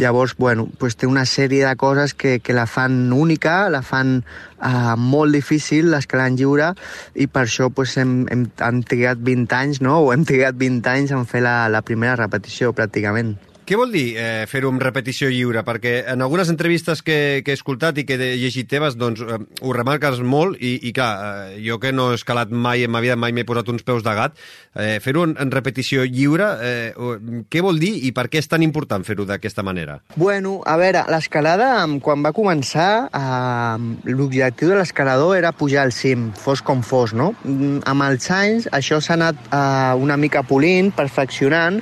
Llavors, 0.00 0.36
bueno, 0.38 0.68
pues, 0.78 0.96
té 0.96 1.10
una 1.10 1.26
sèrie 1.28 1.66
de 1.66 1.74
coses 1.76 2.14
que, 2.14 2.38
que 2.40 2.56
la 2.56 2.66
fan 2.70 3.12
única, 3.12 3.68
la 3.72 3.82
fan 3.82 4.20
uh, 4.22 4.96
molt 4.96 5.34
difícil 5.36 5.90
l'escalar 5.92 6.30
en 6.30 6.40
lliure 6.40 6.72
i 7.14 7.26
per 7.26 7.46
això 7.46 7.70
pues, 7.74 7.96
hem, 8.00 8.24
hem, 8.30 8.48
hem 8.60 8.82
trigat 8.86 9.20
20 9.20 9.60
anys, 9.60 9.84
no? 9.84 10.00
o 10.06 10.14
hem 10.14 10.24
trigat 10.28 10.58
20 10.60 10.94
anys 10.94 11.14
en 11.16 11.28
fer 11.28 11.44
la, 11.44 11.62
la 11.72 11.84
primera 11.86 12.16
repetició, 12.20 12.74
pràcticament. 12.76 13.36
Què 13.70 13.76
vol 13.78 13.92
dir 13.94 14.16
eh, 14.18 14.46
fer-ho 14.50 14.66
amb 14.72 14.82
repetició 14.82 15.28
lliure? 15.30 15.60
Perquè 15.62 15.92
en 16.10 16.24
algunes 16.24 16.48
entrevistes 16.50 17.04
que, 17.06 17.38
que 17.46 17.52
he 17.52 17.54
escoltat 17.54 18.00
i 18.00 18.02
que 18.02 18.16
he 18.18 18.32
llegit 18.40 18.66
teves, 18.66 18.96
doncs 18.98 19.20
eh, 19.22 19.36
ho 19.62 19.74
remarques 19.76 20.18
molt 20.26 20.58
i, 20.58 20.72
i 20.88 20.90
clar, 20.90 21.10
eh, 21.52 21.60
jo 21.62 21.76
que 21.78 21.92
no 21.94 22.08
he 22.10 22.16
escalat 22.18 22.50
mai 22.50 22.82
en 22.82 22.90
ma 22.90 22.98
vida, 23.04 23.14
mai 23.14 23.30
m'he 23.30 23.44
posat 23.46 23.70
uns 23.70 23.86
peus 23.86 24.02
de 24.02 24.14
gat, 24.18 24.34
eh, 24.74 24.96
fer-ho 25.04 25.22
en, 25.28 25.36
en 25.38 25.54
repetició 25.54 26.02
lliure, 26.02 26.48
eh, 26.66 27.44
què 27.46 27.62
vol 27.62 27.78
dir 27.78 27.92
i 28.08 28.10
per 28.16 28.24
què 28.32 28.40
és 28.42 28.50
tan 28.50 28.64
important 28.66 29.06
fer-ho 29.06 29.28
d'aquesta 29.28 29.62
manera? 29.62 30.00
Bueno, 30.18 30.56
a 30.66 30.74
veure, 30.82 31.04
l'escalada, 31.14 31.70
quan 32.02 32.26
va 32.26 32.34
començar, 32.34 32.88
eh, 33.06 34.10
l'objectiu 34.10 34.74
de 34.74 34.80
l'escalador 34.80 35.36
era 35.38 35.54
pujar 35.54 35.86
al 35.86 35.94
cim, 35.94 36.32
fos 36.34 36.58
com 36.58 36.82
fos, 36.82 37.14
no? 37.14 37.36
Mm, 37.44 37.86
amb 37.94 38.08
els 38.08 38.26
anys 38.34 38.66
això 38.74 38.98
s'ha 38.98 39.14
anat 39.14 39.46
eh, 39.46 39.94
una 40.02 40.18
mica 40.18 40.42
polint, 40.42 40.90
perfeccionant, 40.98 41.78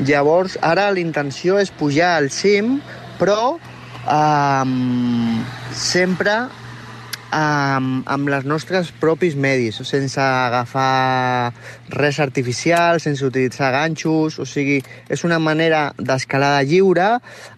llavors 0.00 0.56
ara 0.64 0.88
l'intentem 0.96 1.25
intenció 1.26 1.58
és 1.58 1.72
pujar 1.74 2.16
al 2.20 2.28
cim, 2.30 2.76
però 3.18 3.56
um, 4.06 5.42
sempre 5.74 6.46
amb, 7.30 8.04
amb 8.06 8.28
les 8.30 8.44
nostres 8.46 8.90
propis 9.00 9.36
medis, 9.36 9.80
sense 9.86 10.20
agafar 10.20 11.52
res 11.90 12.18
artificial, 12.22 13.00
sense 13.02 13.24
utilitzar 13.26 13.72
ganxos, 13.74 14.38
o 14.42 14.46
sigui, 14.48 14.80
és 15.08 15.24
una 15.26 15.38
manera 15.42 15.90
d'escalada 15.98 16.62
lliure, 16.66 17.08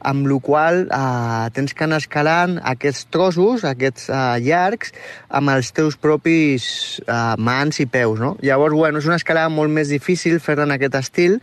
amb 0.00 0.28
la 0.28 0.38
qual 0.44 0.82
eh, 0.86 1.48
tens 1.56 1.74
que 1.74 1.86
anar 1.86 2.00
escalant 2.02 2.58
aquests 2.72 3.08
trossos, 3.12 3.64
aquests 3.68 4.08
eh, 4.10 4.20
llargs, 4.44 4.92
amb 5.28 5.54
els 5.54 5.72
teus 5.76 5.98
propis 6.00 6.68
eh, 7.06 7.34
mans 7.38 7.80
i 7.80 7.88
peus, 7.90 8.20
no? 8.20 8.36
Llavors, 8.44 8.76
bueno, 8.76 9.02
és 9.02 9.08
una 9.08 9.18
escalada 9.20 9.52
molt 9.52 9.72
més 9.72 9.92
difícil 9.92 10.40
fer-la 10.44 10.68
en 10.68 10.76
aquest 10.76 10.98
estil 11.00 11.38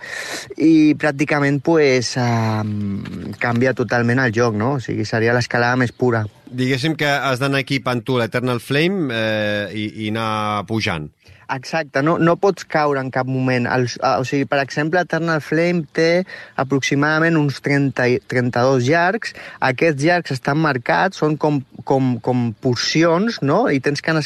i 0.58 0.96
pràcticament 1.00 1.62
pues, 1.66 2.16
eh, 2.18 3.36
canvia 3.42 3.76
totalment 3.78 4.24
el 4.24 4.34
joc, 4.36 4.58
no? 4.58 4.76
O 4.80 4.84
sigui, 4.84 5.06
seria 5.06 5.36
l'escalada 5.36 5.80
més 5.80 5.94
pura 5.96 6.26
diguéssim 6.56 6.96
que 7.00 7.08
has 7.08 7.42
d'anar 7.42 7.62
equipant 7.64 8.02
tu 8.06 8.18
l'Eternal 8.20 8.62
Flame 8.64 9.12
eh, 9.14 9.76
i, 9.76 9.86
i 10.06 10.12
anar 10.14 10.66
pujant. 10.70 11.10
Exacte, 11.54 12.02
no, 12.02 12.18
no 12.18 12.36
pots 12.42 12.66
caure 12.66 13.02
en 13.02 13.12
cap 13.14 13.28
moment. 13.30 13.68
El, 13.70 13.88
o 13.88 14.26
sigui, 14.28 14.48
per 14.50 14.60
exemple, 14.64 15.02
Eternal 15.06 15.42
Flame 15.46 15.86
té 15.96 16.26
aproximadament 16.62 17.38
uns 17.38 17.62
30, 17.66 18.08
32 18.32 18.88
llargs. 18.90 19.36
Aquests 19.70 20.06
llargs 20.06 20.36
estan 20.36 20.62
marcats, 20.62 21.22
són 21.22 21.38
com, 21.42 21.62
com, 21.86 22.16
com 22.26 22.48
porcions, 22.62 23.42
no? 23.46 23.66
I 23.70 23.82
tens 23.84 24.02
que 24.02 24.14
anar 24.14 24.26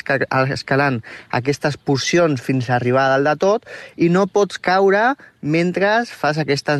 escalant 0.55 1.01
aquestes 1.35 1.77
porcions 1.77 2.41
fins 2.41 2.69
a 2.69 2.77
arribar 2.79 3.07
a 3.07 3.17
dalt 3.17 3.29
de 3.29 3.35
tot 3.39 3.67
i 3.97 4.09
no 4.13 4.25
pots 4.31 4.59
caure 4.63 5.13
mentre 5.41 5.89
fas 6.05 6.39
aquesta 6.39 6.77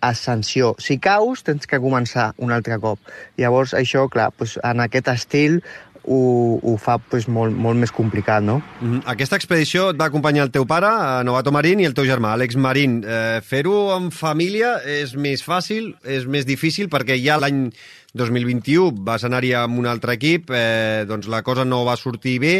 ascensió. 0.00 0.74
Si 0.78 0.98
caus, 1.02 1.42
tens 1.46 1.66
que 1.66 1.80
començar 1.82 2.32
un 2.38 2.52
altre 2.54 2.78
cop. 2.82 2.98
Llavors, 3.38 3.74
això, 3.74 4.06
clar, 4.10 4.30
doncs, 4.38 4.58
en 4.62 4.82
aquest 4.84 5.10
estil 5.12 5.62
ho, 6.04 6.58
ho 6.62 6.76
fa 6.80 6.98
pues, 6.98 7.28
molt, 7.28 7.54
molt 7.56 7.78
més 7.78 7.92
complicat, 7.94 8.42
no? 8.42 8.60
Mm 8.80 8.92
-hmm. 8.92 9.02
Aquesta 9.06 9.36
expedició 9.36 9.90
et 9.90 10.00
va 10.00 10.06
acompanyar 10.06 10.44
el 10.44 10.50
teu 10.50 10.66
pare, 10.66 10.86
a 10.86 11.22
Novato 11.24 11.52
Marín, 11.52 11.80
i 11.80 11.84
el 11.84 11.94
teu 11.94 12.04
germà, 12.04 12.34
Àlex 12.34 12.56
Marín. 12.56 13.04
Eh, 13.04 13.40
Fer-ho 13.42 13.96
en 13.96 14.10
família 14.10 14.80
és 14.84 15.14
més 15.14 15.42
fàcil, 15.44 15.94
és 16.04 16.26
més 16.26 16.46
difícil, 16.46 16.88
perquè 16.88 17.16
ja 17.22 17.38
l'any 17.38 17.72
2021 18.12 19.04
vas 19.06 19.24
anar-hi 19.24 19.54
amb 19.56 19.78
un 19.80 19.86
altre 19.88 20.16
equip, 20.18 20.50
eh, 20.52 21.04
doncs 21.08 21.30
la 21.32 21.42
cosa 21.42 21.64
no 21.64 21.80
va 21.86 21.96
sortir 21.96 22.36
bé 22.42 22.54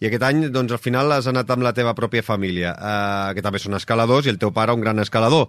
i 0.00 0.08
aquest 0.08 0.24
any 0.28 0.42
doncs, 0.52 0.74
al 0.74 0.82
final 0.82 1.12
has 1.16 1.28
anat 1.30 1.48
amb 1.50 1.64
la 1.64 1.72
teva 1.72 1.94
pròpia 1.96 2.22
família, 2.22 2.74
eh, 2.76 3.34
que 3.34 3.44
també 3.44 3.60
són 3.62 3.78
escaladors 3.78 4.26
i 4.26 4.32
el 4.34 4.38
teu 4.38 4.52
pare 4.52 4.74
un 4.76 4.84
gran 4.84 5.00
escalador. 5.00 5.48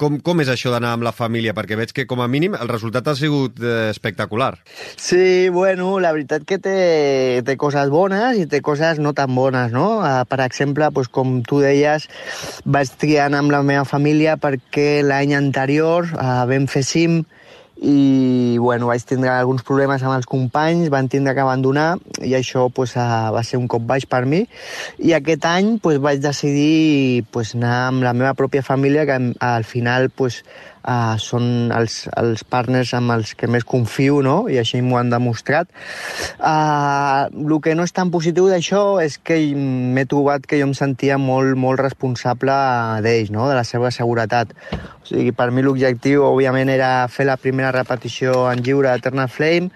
Com, 0.00 0.18
com 0.24 0.40
és 0.44 0.48
això 0.52 0.72
d'anar 0.72 0.94
amb 0.96 1.04
la 1.04 1.14
família? 1.16 1.54
Perquè 1.56 1.76
veig 1.80 1.94
que 1.96 2.06
com 2.08 2.20
a 2.20 2.28
mínim 2.28 2.54
el 2.56 2.68
resultat 2.68 3.08
ha 3.08 3.16
sigut 3.16 3.60
eh, 3.60 3.88
espectacular. 3.90 4.52
Sí, 4.96 5.48
bueno, 5.48 5.98
la 6.00 6.12
veritat 6.12 6.44
que 6.48 6.60
té, 6.60 7.40
té 7.44 7.56
coses 7.60 7.88
bones 7.92 8.36
i 8.40 8.46
té 8.48 8.60
coses 8.64 9.00
no 9.00 9.14
tan 9.16 9.34
bones, 9.34 9.72
no? 9.72 10.00
Uh, 10.00 10.22
per 10.28 10.40
exemple, 10.44 10.88
pues, 10.92 11.08
com 11.08 11.40
tu 11.46 11.60
deies, 11.64 12.08
vaig 12.64 12.92
triar 13.00 13.30
amb 13.36 13.52
la 13.52 13.64
meva 13.64 13.84
família 13.88 14.36
perquè 14.40 15.02
l'any 15.04 15.36
anterior 15.36 16.08
uh, 16.16 16.44
vam 16.48 16.68
fer 16.70 16.84
cim 16.84 17.22
i 17.80 18.58
bueno, 18.60 18.90
vaig 18.90 19.04
tindre 19.08 19.30
alguns 19.32 19.64
problemes 19.64 20.02
amb 20.04 20.12
els 20.12 20.28
companys, 20.28 20.90
van 20.92 21.08
tindre 21.08 21.32
que 21.34 21.40
abandonar 21.40 21.94
i 22.20 22.34
això 22.36 22.66
pues, 22.68 22.92
uh, 23.00 23.30
va 23.32 23.40
ser 23.46 23.56
un 23.56 23.68
cop 23.72 23.86
baix 23.88 24.04
per 24.04 24.26
mi. 24.28 24.42
I 25.00 25.14
aquest 25.16 25.46
any 25.48 25.78
pues, 25.80 25.96
vaig 26.02 26.20
decidir 26.20 27.24
pues, 27.32 27.54
anar 27.56 27.76
amb 27.88 28.04
la 28.04 28.12
meva 28.12 28.34
pròpia 28.36 28.62
família 28.66 29.06
que 29.08 29.16
al 29.40 29.64
final 29.64 30.10
pues, 30.10 30.42
uh, 30.84 31.16
són 31.20 31.70
els, 31.74 32.02
els 32.20 32.44
partners 32.44 32.92
amb 32.96 33.14
els 33.14 33.34
que 33.38 33.48
més 33.50 33.66
confio, 33.68 34.20
no? 34.24 34.36
I 34.50 34.60
així 34.62 34.80
m'ho 34.84 34.98
han 35.00 35.12
demostrat. 35.12 35.70
Uh, 36.38 37.28
el 37.30 37.56
que 37.64 37.74
no 37.76 37.86
és 37.86 37.94
tan 37.96 38.12
positiu 38.14 38.48
d'això 38.50 39.00
és 39.02 39.18
que 39.18 39.38
m'he 39.56 40.06
trobat 40.10 40.46
que 40.46 40.60
jo 40.60 40.68
em 40.68 40.76
sentia 40.76 41.18
molt, 41.20 41.56
molt 41.60 41.80
responsable 41.82 42.56
d'ells, 43.04 43.32
no? 43.34 43.48
De 43.50 43.56
la 43.58 43.64
seva 43.64 43.92
seguretat. 43.94 44.54
O 44.72 45.08
sigui, 45.10 45.34
per 45.36 45.50
mi 45.54 45.64
l'objectiu, 45.66 46.24
òbviament, 46.28 46.70
era 46.72 47.08
fer 47.10 47.26
la 47.28 47.38
primera 47.40 47.72
repetició 47.74 48.46
en 48.50 48.62
lliure 48.64 48.92
d'Eternal 48.92 49.28
Flame, 49.32 49.74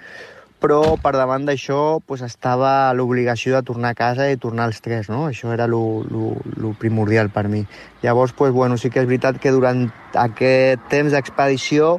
però 0.64 0.94
per 0.96 1.12
davant 1.12 1.44
d'això 1.44 1.98
pues, 2.08 2.22
estava 2.24 2.88
l'obligació 2.96 3.52
de 3.52 3.66
tornar 3.68 3.90
a 3.92 3.98
casa 3.98 4.30
i 4.32 4.38
tornar 4.40 4.70
als 4.70 4.80
tres, 4.80 5.10
no? 5.12 5.26
Això 5.28 5.52
era 5.52 5.66
el 5.68 6.70
primordial 6.80 7.28
per 7.28 7.50
mi. 7.52 7.66
Llavors, 8.00 8.32
pues, 8.32 8.52
bueno, 8.56 8.78
sí 8.80 8.88
que 8.88 9.02
és 9.02 9.10
veritat 9.10 9.36
que 9.42 9.52
durant 9.52 9.90
aquest 10.16 10.88
temps 10.88 11.12
d'expedició 11.12 11.98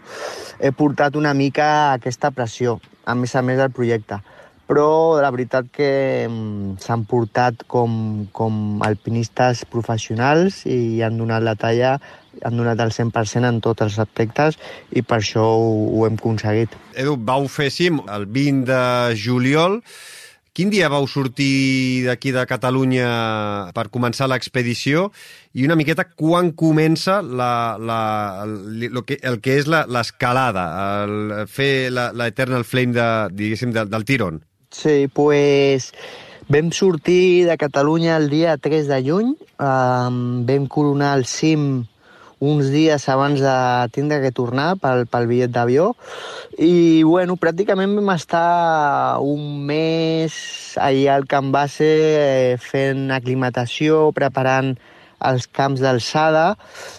he 0.58 0.74
portat 0.74 1.14
una 1.14 1.36
mica 1.38 1.68
aquesta 1.94 2.34
pressió, 2.34 2.80
a 3.06 3.14
més 3.14 3.36
a 3.38 3.46
més 3.46 3.62
del 3.62 3.70
projecte 3.70 4.24
però 4.66 5.22
la 5.22 5.30
veritat 5.34 5.70
que 5.74 5.90
mm, 6.28 6.78
s'han 6.82 7.06
portat 7.10 7.66
com, 7.70 8.26
com 8.36 8.82
alpinistes 8.86 9.64
professionals 9.70 10.64
i 10.66 11.02
han 11.06 11.20
donat 11.22 11.46
la 11.46 11.56
talla, 11.60 11.96
han 12.44 12.58
donat 12.58 12.82
el 12.84 12.92
100% 12.92 13.48
en 13.48 13.62
tots 13.64 13.86
els 13.86 14.00
aspectes 14.02 14.58
i 14.92 15.06
per 15.06 15.22
això 15.22 15.46
ho, 15.46 15.72
ho 15.94 16.06
hem 16.10 16.20
aconseguit. 16.20 16.74
Edu, 16.98 17.16
vau 17.18 17.48
fer 17.52 17.70
cim 17.74 18.02
el 18.12 18.28
20 18.28 18.66
de 18.70 18.84
juliol. 19.22 19.82
Quin 20.56 20.70
dia 20.72 20.88
vau 20.88 21.04
sortir 21.12 22.06
d'aquí 22.06 22.32
de 22.32 22.46
Catalunya 22.48 23.08
per 23.76 23.90
començar 23.92 24.30
l'expedició 24.32 25.10
i 25.52 25.66
una 25.68 25.76
miqueta 25.76 26.06
quan 26.08 26.54
comença 26.56 27.20
la, 27.20 27.76
la, 27.76 28.00
el, 28.46 28.86
el, 28.88 29.02
que, 29.04 29.20
el 29.20 29.42
que 29.44 29.58
és 29.60 29.68
l'escalada, 29.68 30.66
fer 31.52 31.92
l'Eternal 31.92 32.64
Flame 32.64 32.96
de, 32.96 33.08
diguéssim, 33.36 33.76
del, 33.76 33.92
del 33.92 34.08
Tiron? 34.08 34.40
Sí, 34.76 35.08
pues 35.08 35.94
vam 36.52 36.70
sortir 36.76 37.48
de 37.48 37.56
Catalunya 37.58 38.18
el 38.18 38.30
dia 38.30 38.58
3 38.58 38.90
de 38.92 38.98
juny, 39.08 39.30
um, 39.58 40.18
vam 40.46 40.66
coronar 40.68 41.16
el 41.18 41.24
cim 41.26 41.86
uns 42.44 42.68
dies 42.74 43.08
abans 43.10 43.40
de 43.40 43.56
tindre 43.96 44.20
que 44.22 44.34
tornar 44.36 44.76
pel, 44.84 45.06
pel 45.08 45.30
bitllet 45.32 45.54
d'avió. 45.56 45.94
I 46.60 47.04
bueno, 47.08 47.38
pràcticament 47.40 47.96
vam 47.96 48.12
estar 48.14 49.24
un 49.24 49.64
mes 49.66 50.36
allà 50.76 51.16
al 51.16 51.26
Camp 51.32 51.56
Base 51.56 51.88
eh, 51.88 52.58
fent 52.60 53.08
aclimatació, 53.16 54.10
preparant 54.12 54.76
als 55.26 55.48
camps 55.52 55.82
d'alçada 55.84 56.46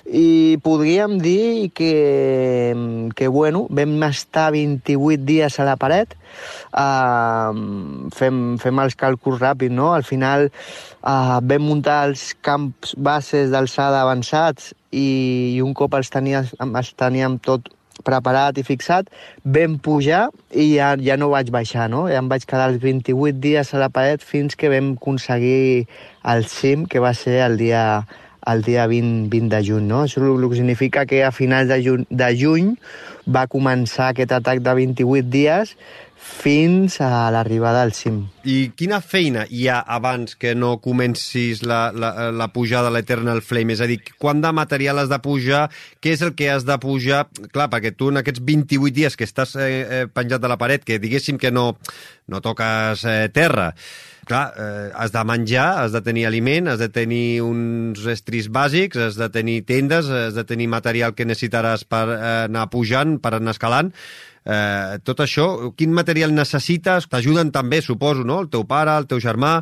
i 0.06 0.58
podríem 0.64 1.18
dir 1.22 1.70
que, 1.76 1.92
que 3.16 3.28
bueno, 3.28 3.66
vam 3.70 3.94
estar 4.08 4.50
28 4.54 5.24
dies 5.28 5.60
a 5.60 5.68
la 5.68 5.76
paret, 5.80 6.16
uh, 6.74 7.52
fem, 8.16 8.42
fem 8.62 8.82
els 8.82 8.98
càlculs 8.98 9.40
ràpids, 9.42 9.74
no? 9.74 9.92
Al 9.94 10.06
final 10.06 10.48
uh, 10.50 11.38
vam 11.42 11.66
muntar 11.70 12.02
els 12.10 12.32
camps 12.42 12.96
bases 12.98 13.52
d'alçada 13.54 14.02
avançats 14.02 14.72
i, 14.90 15.56
i 15.56 15.62
un 15.62 15.74
cop 15.76 15.96
els, 15.98 16.10
tenia, 16.12 16.44
els 16.66 16.94
teníem 16.98 17.40
tot 17.42 17.70
preparat 18.04 18.58
i 18.60 18.64
fixat, 18.66 19.08
vam 19.44 19.78
pujar 19.82 20.26
i 20.52 20.68
ja, 20.74 20.94
ja 21.00 21.16
no 21.20 21.30
vaig 21.32 21.50
baixar, 21.54 21.88
no? 21.92 22.06
Ja 22.10 22.20
em 22.22 22.28
vaig 22.28 22.46
quedar 22.48 22.70
els 22.72 22.78
28 22.82 23.40
dies 23.40 23.72
a 23.72 23.82
la 23.82 23.90
paret 23.92 24.24
fins 24.24 24.58
que 24.58 24.70
vam 24.72 24.94
aconseguir 24.96 25.86
el 26.24 26.46
cim, 26.50 26.86
que 26.86 27.02
va 27.02 27.14
ser 27.14 27.40
el 27.46 27.56
dia, 27.60 28.06
el 28.46 28.62
dia 28.66 28.86
20, 28.86 29.28
20 29.32 29.54
de 29.54 29.62
juny, 29.64 29.86
no? 29.90 30.04
Això 30.06 30.22
el 30.22 30.48
que 30.48 30.60
significa 30.60 31.06
que 31.06 31.24
a 31.24 31.32
finals 31.32 31.68
de 31.72 31.80
juny, 31.82 32.06
de 32.10 32.32
juny 32.38 32.74
va 33.26 33.46
començar 33.50 34.12
aquest 34.12 34.32
atac 34.32 34.62
de 34.62 34.74
28 34.84 35.30
dies 35.30 35.76
fins 36.26 36.98
a 37.00 37.28
l'arribada 37.30 37.82
al 37.86 37.92
cim. 37.96 38.24
I 38.46 38.72
quina 38.78 38.98
feina 39.02 39.44
hi 39.50 39.66
ha 39.70 39.78
abans 39.96 40.36
que 40.38 40.54
no 40.58 40.76
comencis 40.82 41.62
la, 41.66 41.90
la, 41.94 42.30
la 42.34 42.48
pujada 42.54 42.90
de 42.90 42.96
l'Eternal 42.96 43.42
Flame? 43.42 43.76
És 43.76 43.82
a 43.82 43.88
dir, 43.90 44.00
quant 44.18 44.42
de 44.42 44.52
material 44.54 45.02
has 45.02 45.10
de 45.12 45.20
pujar? 45.22 45.66
Què 46.02 46.16
és 46.16 46.24
el 46.26 46.34
que 46.38 46.50
has 46.52 46.66
de 46.68 46.76
pujar? 46.82 47.24
Clar, 47.52 47.70
perquè 47.72 47.94
tu 47.94 48.10
en 48.12 48.22
aquests 48.22 48.42
28 48.46 48.94
dies 48.96 49.16
que 49.18 49.26
estàs 49.28 49.56
eh, 49.58 49.70
eh, 49.70 50.02
penjat 50.12 50.42
de 50.42 50.50
la 50.50 50.58
paret, 50.60 50.84
que 50.86 51.00
diguéssim 51.02 51.38
que 51.38 51.54
no, 51.54 51.72
no 52.26 52.42
toques 52.44 53.06
eh, 53.06 53.18
terra, 53.34 53.72
clar, 54.26 54.52
eh, 54.58 54.90
has 54.94 55.14
de 55.14 55.24
menjar, 55.24 55.68
has 55.84 55.94
de 55.94 56.02
tenir 56.04 56.26
aliment, 56.26 56.68
has 56.68 56.82
de 56.82 56.90
tenir 56.92 57.40
uns 57.46 58.04
estris 58.10 58.50
bàsics, 58.52 58.98
has 58.98 59.16
de 59.16 59.28
tenir 59.32 59.62
tendes, 59.64 60.10
has 60.10 60.34
de 60.34 60.44
tenir 60.44 60.68
material 60.68 61.14
que 61.14 61.26
necessitaràs 61.28 61.86
per 61.88 62.06
eh, 62.10 62.22
anar 62.46 62.66
pujant, 62.72 63.20
per 63.22 63.36
anar 63.38 63.54
escalant. 63.56 63.92
Eh, 64.46 64.98
tot 65.02 65.22
això, 65.24 65.72
quin 65.74 65.94
material 65.94 66.34
necessites? 66.34 67.08
T'ajuden 67.10 67.50
també, 67.54 67.80
suposo, 67.82 68.22
no? 68.26 68.42
El 68.44 68.50
teu 68.52 68.66
pare, 68.66 68.94
el 68.94 69.08
teu 69.10 69.22
germà... 69.22 69.60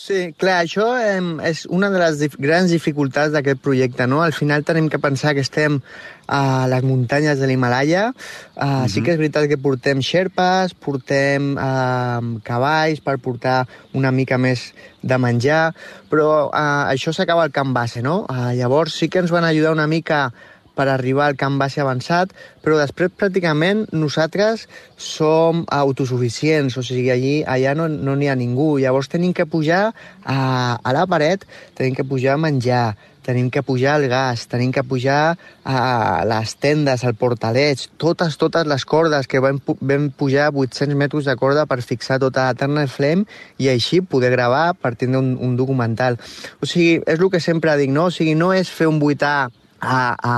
Sí, 0.00 0.30
clar, 0.40 0.62
això 0.64 0.86
eh, 0.96 1.18
és 1.44 1.66
una 1.68 1.90
de 1.92 1.98
les 2.00 2.22
dif 2.22 2.38
grans 2.40 2.70
dificultats 2.72 3.34
d'aquest 3.34 3.60
projecte, 3.60 4.06
no? 4.08 4.22
Al 4.24 4.32
final 4.32 4.64
tenim 4.64 4.88
que 4.88 5.02
pensar 5.02 5.34
que 5.36 5.44
estem 5.44 5.82
a 6.30 6.66
les 6.70 6.86
muntanyes 6.86 7.40
de 7.42 7.46
l'Himalaya. 7.50 8.12
Uh, 8.54 8.64
mm 8.64 8.70
-hmm. 8.70 8.88
Sí 8.88 9.02
que 9.02 9.10
és 9.10 9.18
veritat 9.18 9.48
que 9.48 9.58
portem 9.58 10.00
xerpes, 10.00 10.74
portem 10.74 11.56
uh, 11.58 12.38
cavalls 12.42 13.00
per 13.00 13.18
portar 13.18 13.66
una 13.92 14.10
mica 14.10 14.38
més 14.38 14.72
de 15.02 15.18
menjar, 15.18 15.74
però 16.10 16.46
uh, 16.46 16.92
això 16.94 17.12
s'acaba 17.12 17.42
al 17.42 17.50
camp 17.50 17.72
base, 17.74 18.02
no? 18.02 18.26
Uh, 18.28 18.52
llavors 18.54 18.94
sí 18.94 19.08
que 19.08 19.18
ens 19.18 19.30
van 19.30 19.44
ajudar 19.44 19.72
una 19.72 19.86
mica 19.86 20.32
per 20.80 20.88
arribar 20.88 21.26
al 21.26 21.36
camp 21.36 21.58
base 21.60 21.80
avançat, 21.82 22.32
però 22.64 22.78
després 22.78 23.12
pràcticament 23.12 23.86
nosaltres 23.92 24.66
som 24.96 25.64
autosuficients, 25.68 26.76
o 26.80 26.82
sigui, 26.86 27.10
allí, 27.12 27.34
allà 27.44 27.74
no 27.74 27.88
n'hi 27.88 28.00
no 28.06 28.32
ha 28.32 28.38
ningú. 28.38 28.78
Llavors 28.78 29.10
tenim 29.12 29.34
que 29.36 29.44
pujar 29.44 29.90
a, 30.24 30.78
a 30.82 30.92
la 30.96 31.06
paret, 31.06 31.44
tenim 31.74 31.94
que 31.94 32.06
pujar 32.06 32.38
a 32.38 32.40
menjar, 32.40 32.96
tenim 33.24 33.50
que 33.50 33.62
pujar 33.62 33.98
el 34.00 34.08
gas, 34.08 34.46
tenim 34.50 34.72
que 34.72 34.84
pujar 34.84 35.36
a 35.64 36.24
les 36.28 36.54
tendes, 36.56 37.04
al 37.04 37.14
portaleig, 37.14 37.86
totes, 38.00 38.36
totes 38.40 38.66
les 38.66 38.84
cordes, 38.84 39.28
que 39.30 39.40
vam, 39.42 39.60
vam 39.80 40.10
pujar 40.10 40.50
800 40.54 40.96
metres 40.96 41.28
de 41.28 41.36
corda 41.40 41.66
per 41.70 41.80
fixar 41.86 42.20
tota 42.22 42.48
l'Eternal 42.48 42.88
Flame 42.88 43.26
i 43.58 43.70
així 43.72 44.00
poder 44.00 44.32
gravar 44.34 44.74
per 44.74 44.94
tindre 44.96 45.22
un, 45.22 45.34
un 45.40 45.56
documental. 45.56 46.18
O 46.60 46.68
sigui, 46.68 47.00
és 47.06 47.18
el 47.18 47.30
que 47.32 47.40
sempre 47.40 47.76
dic, 47.80 47.92
no? 47.94 48.08
O 48.10 48.14
sigui, 48.14 48.36
no 48.38 48.52
és 48.56 48.70
fer 48.70 48.88
un 48.90 49.00
buità 49.02 49.34
a, 49.80 49.98
a, 50.14 50.36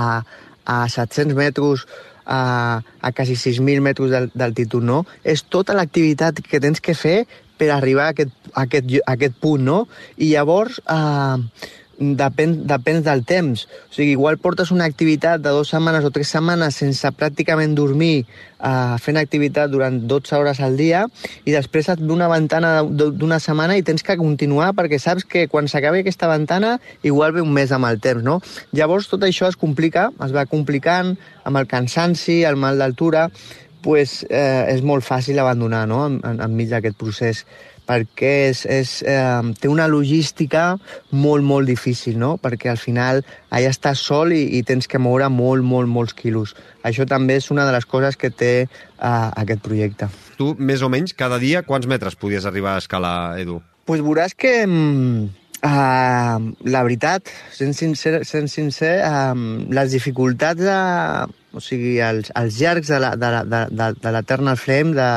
a 0.65 0.81
700 0.89 1.37
metres, 1.37 1.87
a, 2.25 2.81
a 3.01 3.11
quasi 3.11 3.35
6.000 3.35 3.83
metres 3.83 4.31
d'altitud, 4.33 4.83
no? 4.83 5.03
És 5.23 5.43
tota 5.43 5.75
l'activitat 5.75 6.39
que 6.45 6.61
tens 6.63 6.79
que 6.83 6.95
fer 6.95 7.23
per 7.57 7.69
arribar 7.71 8.09
a 8.09 8.13
aquest, 8.15 8.33
a 8.53 8.65
aquest, 8.65 8.91
a 9.03 9.15
aquest 9.15 9.39
punt, 9.41 9.63
no? 9.63 9.79
I 10.17 10.33
llavors, 10.33 10.79
eh, 10.89 11.71
depèn, 12.19 12.55
depèn 12.69 13.01
del 13.05 13.23
temps. 13.27 13.65
O 13.89 13.95
sigui, 13.95 14.13
igual 14.13 14.39
portes 14.41 14.71
una 14.75 14.87
activitat 14.89 15.41
de 15.43 15.53
dues 15.55 15.71
setmanes 15.73 16.05
o 16.05 16.11
tres 16.13 16.31
setmanes 16.33 16.77
sense 16.79 17.11
pràcticament 17.17 17.75
dormir, 17.77 18.25
eh, 18.59 18.95
fent 19.03 19.19
activitat 19.21 19.71
durant 19.71 20.01
12 20.07 20.35
hores 20.37 20.61
al 20.63 20.77
dia, 20.77 21.05
i 21.45 21.55
després 21.55 21.89
et 21.89 22.03
ve 22.03 22.13
una 22.13 22.29
ventana 22.31 22.75
d'una 22.83 23.39
setmana 23.39 23.77
i 23.77 23.83
tens 23.83 24.03
que 24.03 24.17
continuar 24.19 24.73
perquè 24.77 24.99
saps 24.99 25.25
que 25.25 25.47
quan 25.47 25.67
s'acabi 25.67 26.03
aquesta 26.03 26.29
ventana 26.31 26.77
igual 27.03 27.33
ve 27.33 27.41
un 27.41 27.53
mes 27.53 27.71
amb 27.71 27.89
el 27.89 27.99
temps, 28.03 28.23
no? 28.23 28.39
Llavors 28.71 29.09
tot 29.11 29.23
això 29.23 29.49
es 29.49 29.59
complica, 29.59 30.11
es 30.23 30.35
va 30.35 30.45
complicant 30.45 31.15
amb 31.43 31.59
el 31.59 31.67
cansanci, 31.67 32.43
el 32.43 32.55
mal 32.55 32.79
d'altura, 32.79 33.29
pues, 33.83 34.23
eh, 34.29 34.65
és 34.71 34.81
molt 34.81 35.03
fàcil 35.03 35.37
abandonar 35.43 35.83
no? 35.91 36.05
en, 36.07 36.21
en, 36.23 36.39
enmig 36.41 36.71
d'aquest 36.71 36.95
procés 36.97 37.43
perquè 37.87 38.31
és, 38.49 38.63
és, 38.69 38.93
eh, 39.07 39.53
té 39.59 39.69
una 39.71 39.87
logística 39.91 40.77
molt, 41.11 41.43
molt 41.43 41.67
difícil, 41.67 42.17
no? 42.19 42.37
perquè 42.41 42.71
al 42.71 42.79
final 42.81 43.23
allà 43.49 43.73
estàs 43.73 44.01
sol 44.03 44.33
i, 44.35 44.43
i 44.57 44.63
tens 44.67 44.87
que 44.87 45.01
moure 45.01 45.29
molt, 45.29 45.65
molt, 45.67 45.89
molts 45.91 46.15
quilos. 46.17 46.55
Això 46.83 47.07
també 47.09 47.37
és 47.41 47.51
una 47.51 47.67
de 47.67 47.75
les 47.75 47.85
coses 47.85 48.17
que 48.19 48.31
té 48.31 48.53
eh, 48.63 48.67
aquest 49.03 49.63
projecte. 49.65 50.09
Tu, 50.39 50.53
més 50.57 50.81
o 50.81 50.89
menys, 50.91 51.15
cada 51.17 51.39
dia, 51.39 51.63
quants 51.67 51.87
metres 51.87 52.17
podies 52.19 52.47
arribar 52.49 52.77
a 52.77 52.83
escalar, 52.83 53.15
Edu? 53.43 53.61
Doncs 53.61 53.87
pues 53.89 54.03
veuràs 54.03 54.35
que... 54.35 54.59
Uh, 55.63 56.51
la 56.67 56.81
veritat, 56.83 57.29
sent 57.55 57.71
sincer, 57.71 58.25
sent 58.27 58.49
sincer 58.51 58.97
uh, 59.07 59.31
les 59.71 59.93
dificultats 59.95 60.59
de, 60.59 60.79
o 61.55 61.61
sigui, 61.63 61.93
els, 62.03 62.33
els 62.35 62.57
llargs 62.59 62.91
de 62.91 62.99
la, 62.99 63.13
de, 63.15 63.29
de, 63.47 63.61
de, 63.71 63.87
de 64.03 64.11
l'Eternal 64.11 64.59
Flame, 64.59 64.91
de, 64.97 65.07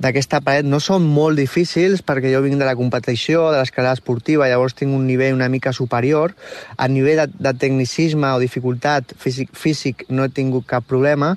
d'aquesta 0.00 0.40
paret 0.44 0.66
no 0.66 0.80
són 0.80 1.04
molt 1.04 1.36
difícils 1.40 2.00
perquè 2.06 2.32
jo 2.32 2.40
vinc 2.44 2.60
de 2.60 2.68
la 2.68 2.76
competició, 2.78 3.50
de 3.52 3.60
l'escalada 3.60 3.98
esportiva, 3.98 4.48
llavors 4.48 4.76
tinc 4.78 4.94
un 4.96 5.06
nivell 5.06 5.36
una 5.36 5.50
mica 5.52 5.74
superior. 5.76 6.34
A 6.76 6.88
nivell 6.88 7.24
de, 7.24 7.26
de 7.48 7.54
tecnicisme 7.60 8.32
o 8.32 8.40
dificultat 8.40 9.12
físic, 9.20 9.52
físic 9.52 10.06
no 10.08 10.24
he 10.24 10.32
tingut 10.32 10.66
cap 10.70 10.88
problema, 10.88 11.34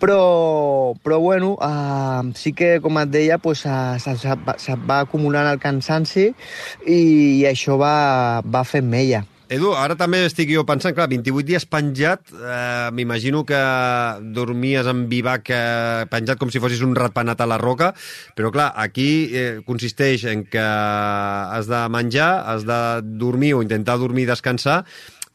però, 0.00 0.94
però 1.04 1.20
bueno, 1.20 1.54
uh, 1.60 2.32
sí 2.36 2.52
que, 2.56 2.76
com 2.84 2.98
et 3.00 3.12
deia, 3.12 3.38
pues, 3.38 3.64
uh, 3.68 3.96
se, 4.00 4.16
se, 4.20 4.36
se 4.60 4.76
va 4.88 5.00
acumulant 5.04 5.48
el 5.48 5.60
cansanci 5.60 6.28
i, 6.28 6.98
i 6.98 7.46
això 7.48 7.78
va, 7.80 8.42
va 8.44 8.64
fent 8.68 8.88
mella. 8.88 9.24
Edu, 9.46 9.68
ara 9.78 9.94
també 9.94 10.24
estic 10.26 10.48
jo 10.50 10.64
pensant, 10.66 10.90
clar, 10.96 11.04
28 11.06 11.46
dies 11.46 11.64
penjat, 11.70 12.32
eh, 12.34 12.88
m'imagino 12.90 13.44
que 13.46 13.60
dormies 14.34 14.88
en 14.90 15.04
vivac 15.06 15.52
eh, 15.54 16.02
penjat 16.10 16.40
com 16.40 16.50
si 16.50 16.58
fossis 16.58 16.82
un 16.82 16.96
ratpenat 16.98 17.44
a 17.44 17.46
la 17.46 17.60
roca, 17.62 17.92
però 18.34 18.50
clar, 18.50 18.72
aquí 18.74 19.30
eh, 19.30 19.60
consisteix 19.68 20.24
en 20.32 20.42
que 20.50 20.64
has 20.66 21.70
de 21.70 21.84
menjar, 21.94 22.32
has 22.56 22.66
de 22.66 22.80
dormir 23.22 23.52
o 23.54 23.62
intentar 23.62 24.00
dormir 24.02 24.26
i 24.26 24.32
descansar, 24.32 24.80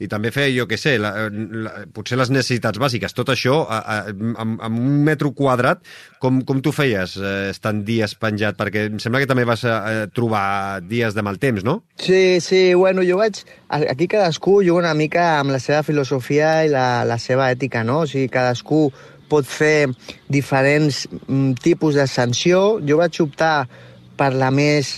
i 0.01 0.09
també 0.09 0.31
fer, 0.33 0.47
jo 0.55 0.65
què 0.69 0.79
sé, 0.79 0.95
la, 1.01 1.11
la, 1.29 1.73
potser 1.93 2.17
les 2.19 2.31
necessitats 2.33 2.81
bàsiques. 2.81 3.13
Tot 3.17 3.29
això, 3.33 3.61
a, 3.69 3.79
a, 3.79 3.97
amb, 4.43 4.57
amb 4.57 4.81
un 4.81 5.03
metro 5.05 5.31
quadrat, 5.37 5.83
com, 6.23 6.41
com 6.47 6.61
tu 6.65 6.73
feies 6.75 7.15
eh, 7.19 7.51
estant 7.51 7.83
dies 7.87 8.15
penjat? 8.17 8.57
Perquè 8.59 8.87
em 8.89 8.99
sembla 9.03 9.21
que 9.21 9.29
també 9.29 9.45
vas 9.47 9.63
a 9.69 10.07
trobar 10.15 10.81
dies 10.87 11.17
de 11.17 11.25
mal 11.25 11.37
temps, 11.41 11.65
no? 11.67 11.81
Sí, 12.01 12.39
sí, 12.41 12.71
bueno, 12.73 13.05
jo 13.07 13.21
vaig... 13.21 13.43
Aquí 13.71 14.09
cadascú 14.11 14.57
juga 14.65 14.81
una 14.81 14.97
mica 14.97 15.37
amb 15.39 15.53
la 15.53 15.61
seva 15.63 15.79
filosofia 15.87 16.65
i 16.65 16.71
la, 16.73 17.05
la 17.07 17.15
seva 17.21 17.47
ètica, 17.53 17.85
no? 17.87 18.01
O 18.03 18.09
sigui, 18.09 18.27
cadascú 18.33 18.89
pot 19.31 19.47
fer 19.47 19.87
diferents 20.27 21.05
mm, 21.07 21.61
tipus 21.63 21.95
de 21.95 22.07
sanció. 22.09 22.81
Jo 22.83 22.99
vaig 22.99 23.21
optar 23.23 23.55
per 24.19 24.33
la 24.35 24.51
més 24.51 24.97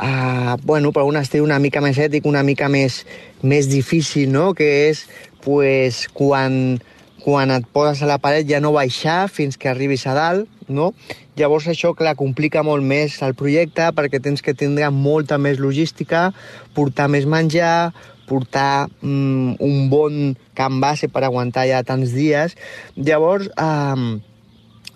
uh, 0.00 0.56
bueno, 0.62 0.92
per 0.92 1.04
un 1.08 1.16
estil 1.20 1.44
una 1.44 1.58
mica 1.58 1.82
més 1.84 1.98
ètic, 1.98 2.26
una 2.28 2.42
mica 2.46 2.68
més, 2.72 3.04
més 3.42 3.68
difícil, 3.70 4.30
no? 4.32 4.52
que 4.54 4.68
és 4.90 5.04
pues, 5.44 6.06
quan, 6.12 6.78
quan 7.24 7.52
et 7.54 7.66
poses 7.72 8.02
a 8.02 8.10
la 8.10 8.20
paret 8.22 8.48
ja 8.48 8.60
no 8.60 8.74
baixar 8.76 9.26
fins 9.32 9.58
que 9.60 9.70
arribis 9.70 10.06
a 10.06 10.14
dalt, 10.16 10.48
no? 10.70 10.92
Llavors 11.40 11.66
això, 11.72 11.92
clar, 11.96 12.14
complica 12.18 12.62
molt 12.62 12.84
més 12.86 13.16
el 13.26 13.34
projecte 13.34 13.88
perquè 13.96 14.20
tens 14.22 14.44
que 14.44 14.54
tindre 14.54 14.90
molta 14.94 15.38
més 15.40 15.58
logística, 15.58 16.30
portar 16.76 17.08
més 17.10 17.26
menjar, 17.26 17.90
portar 18.30 18.86
mm, 19.02 19.58
un 19.58 19.88
bon 19.90 20.34
camp 20.54 20.78
base 20.82 21.10
per 21.10 21.24
aguantar 21.26 21.66
ja 21.66 21.82
tants 21.86 22.14
dies. 22.14 22.54
Llavors, 22.94 23.50
eh, 23.50 24.20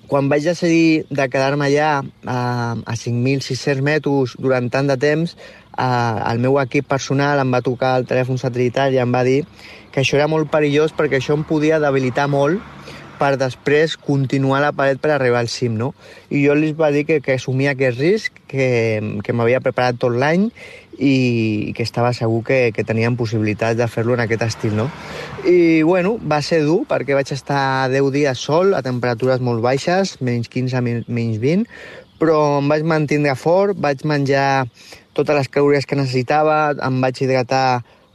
quan 0.07 0.28
vaig 0.30 0.46
decidir 0.46 1.04
de 1.11 1.28
quedar-me 1.33 1.66
allà 1.66 1.90
a, 2.28 2.38
a 2.76 2.94
5.600 2.94 3.83
metres 3.83 4.37
durant 4.38 4.68
tant 4.70 4.90
de 4.90 4.98
temps, 5.00 5.35
eh, 5.35 5.63
el 5.78 6.42
meu 6.42 6.58
equip 6.62 6.87
personal 6.88 7.40
em 7.42 7.50
va 7.54 7.62
tocar 7.64 7.96
el 7.98 8.06
telèfon 8.10 8.38
satelital 8.40 8.94
i 8.94 9.00
em 9.02 9.14
va 9.14 9.24
dir 9.26 9.42
que 9.92 10.02
això 10.02 10.18
era 10.18 10.30
molt 10.30 10.50
perillós 10.50 10.94
perquè 10.96 11.20
això 11.20 11.37
em 11.38 11.44
podia 11.46 11.80
debilitar 11.82 12.28
molt 12.30 12.62
per 13.18 13.34
després 13.38 13.96
continuar 13.96 14.60
la 14.62 14.72
paret 14.76 15.00
per 15.00 15.12
arribar 15.14 15.40
al 15.42 15.48
cim, 15.48 15.76
no? 15.78 15.92
I 16.30 16.44
jo 16.44 16.54
els 16.54 16.74
va 16.78 16.90
dir 16.94 17.04
que, 17.08 17.20
que 17.22 17.37
assumia 17.38 17.74
aquest 17.74 18.00
risc, 18.00 18.40
que, 18.50 18.66
que 19.24 19.37
m'havia 19.37 19.62
preparat 19.64 20.00
tot 20.02 20.16
l'any 20.18 20.48
i 20.94 21.72
que 21.74 21.82
estava 21.82 22.12
segur 22.14 22.42
que, 22.46 22.58
que 22.74 22.84
tenien 22.87 23.16
possibilitats 23.18 23.78
de 23.78 23.88
fer-lo 23.90 24.14
en 24.14 24.24
aquest 24.24 24.44
estil, 24.46 24.76
no? 24.78 24.88
I, 25.46 25.82
bueno, 25.87 26.16
va 26.18 26.40
ser 26.42 26.62
dur 26.66 26.82
perquè 26.90 27.16
vaig 27.16 27.32
estar 27.34 27.90
10 27.92 28.10
dies 28.14 28.44
sol 28.50 28.74
a 28.74 28.82
temperatures 28.87 29.42
molt 29.42 29.62
baixes, 29.64 30.18
menys 30.22 30.50
15, 30.52 30.82
menys 31.06 31.40
20, 31.42 31.70
però 32.20 32.58
em 32.60 32.70
vaig 32.70 32.84
mantindre 32.87 33.34
fort, 33.38 33.78
vaig 33.78 34.04
menjar 34.06 34.66
totes 35.16 35.38
les 35.38 35.50
calories 35.50 35.87
que 35.87 35.98
necessitava, 35.98 36.74
em 36.85 37.00
vaig 37.03 37.22
hidratar 37.22 37.66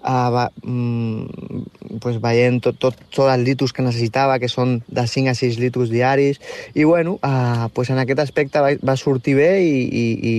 uh, 0.04 0.30
va, 0.32 0.46
mm, 0.64 2.00
pues 2.02 2.20
veient 2.22 2.60
tot, 2.64 2.78
tot, 2.80 2.98
tots 3.10 3.28
els 3.28 3.44
litros 3.44 3.74
que 3.76 3.86
necessitava, 3.86 4.40
que 4.40 4.50
són 4.52 4.80
de 4.88 5.06
5 5.08 5.32
a 5.32 5.36
6 5.38 5.60
litros 5.60 5.92
diaris, 5.92 6.40
i 6.74 6.84
bueno, 6.84 7.18
uh, 7.24 7.70
pues 7.74 7.90
en 7.90 8.00
aquest 8.02 8.24
aspecte 8.24 8.64
va, 8.64 8.74
va 8.84 8.98
sortir 8.98 9.36
bé 9.40 9.52
i, 9.64 9.80
i, 9.86 10.06
i, 10.34 10.36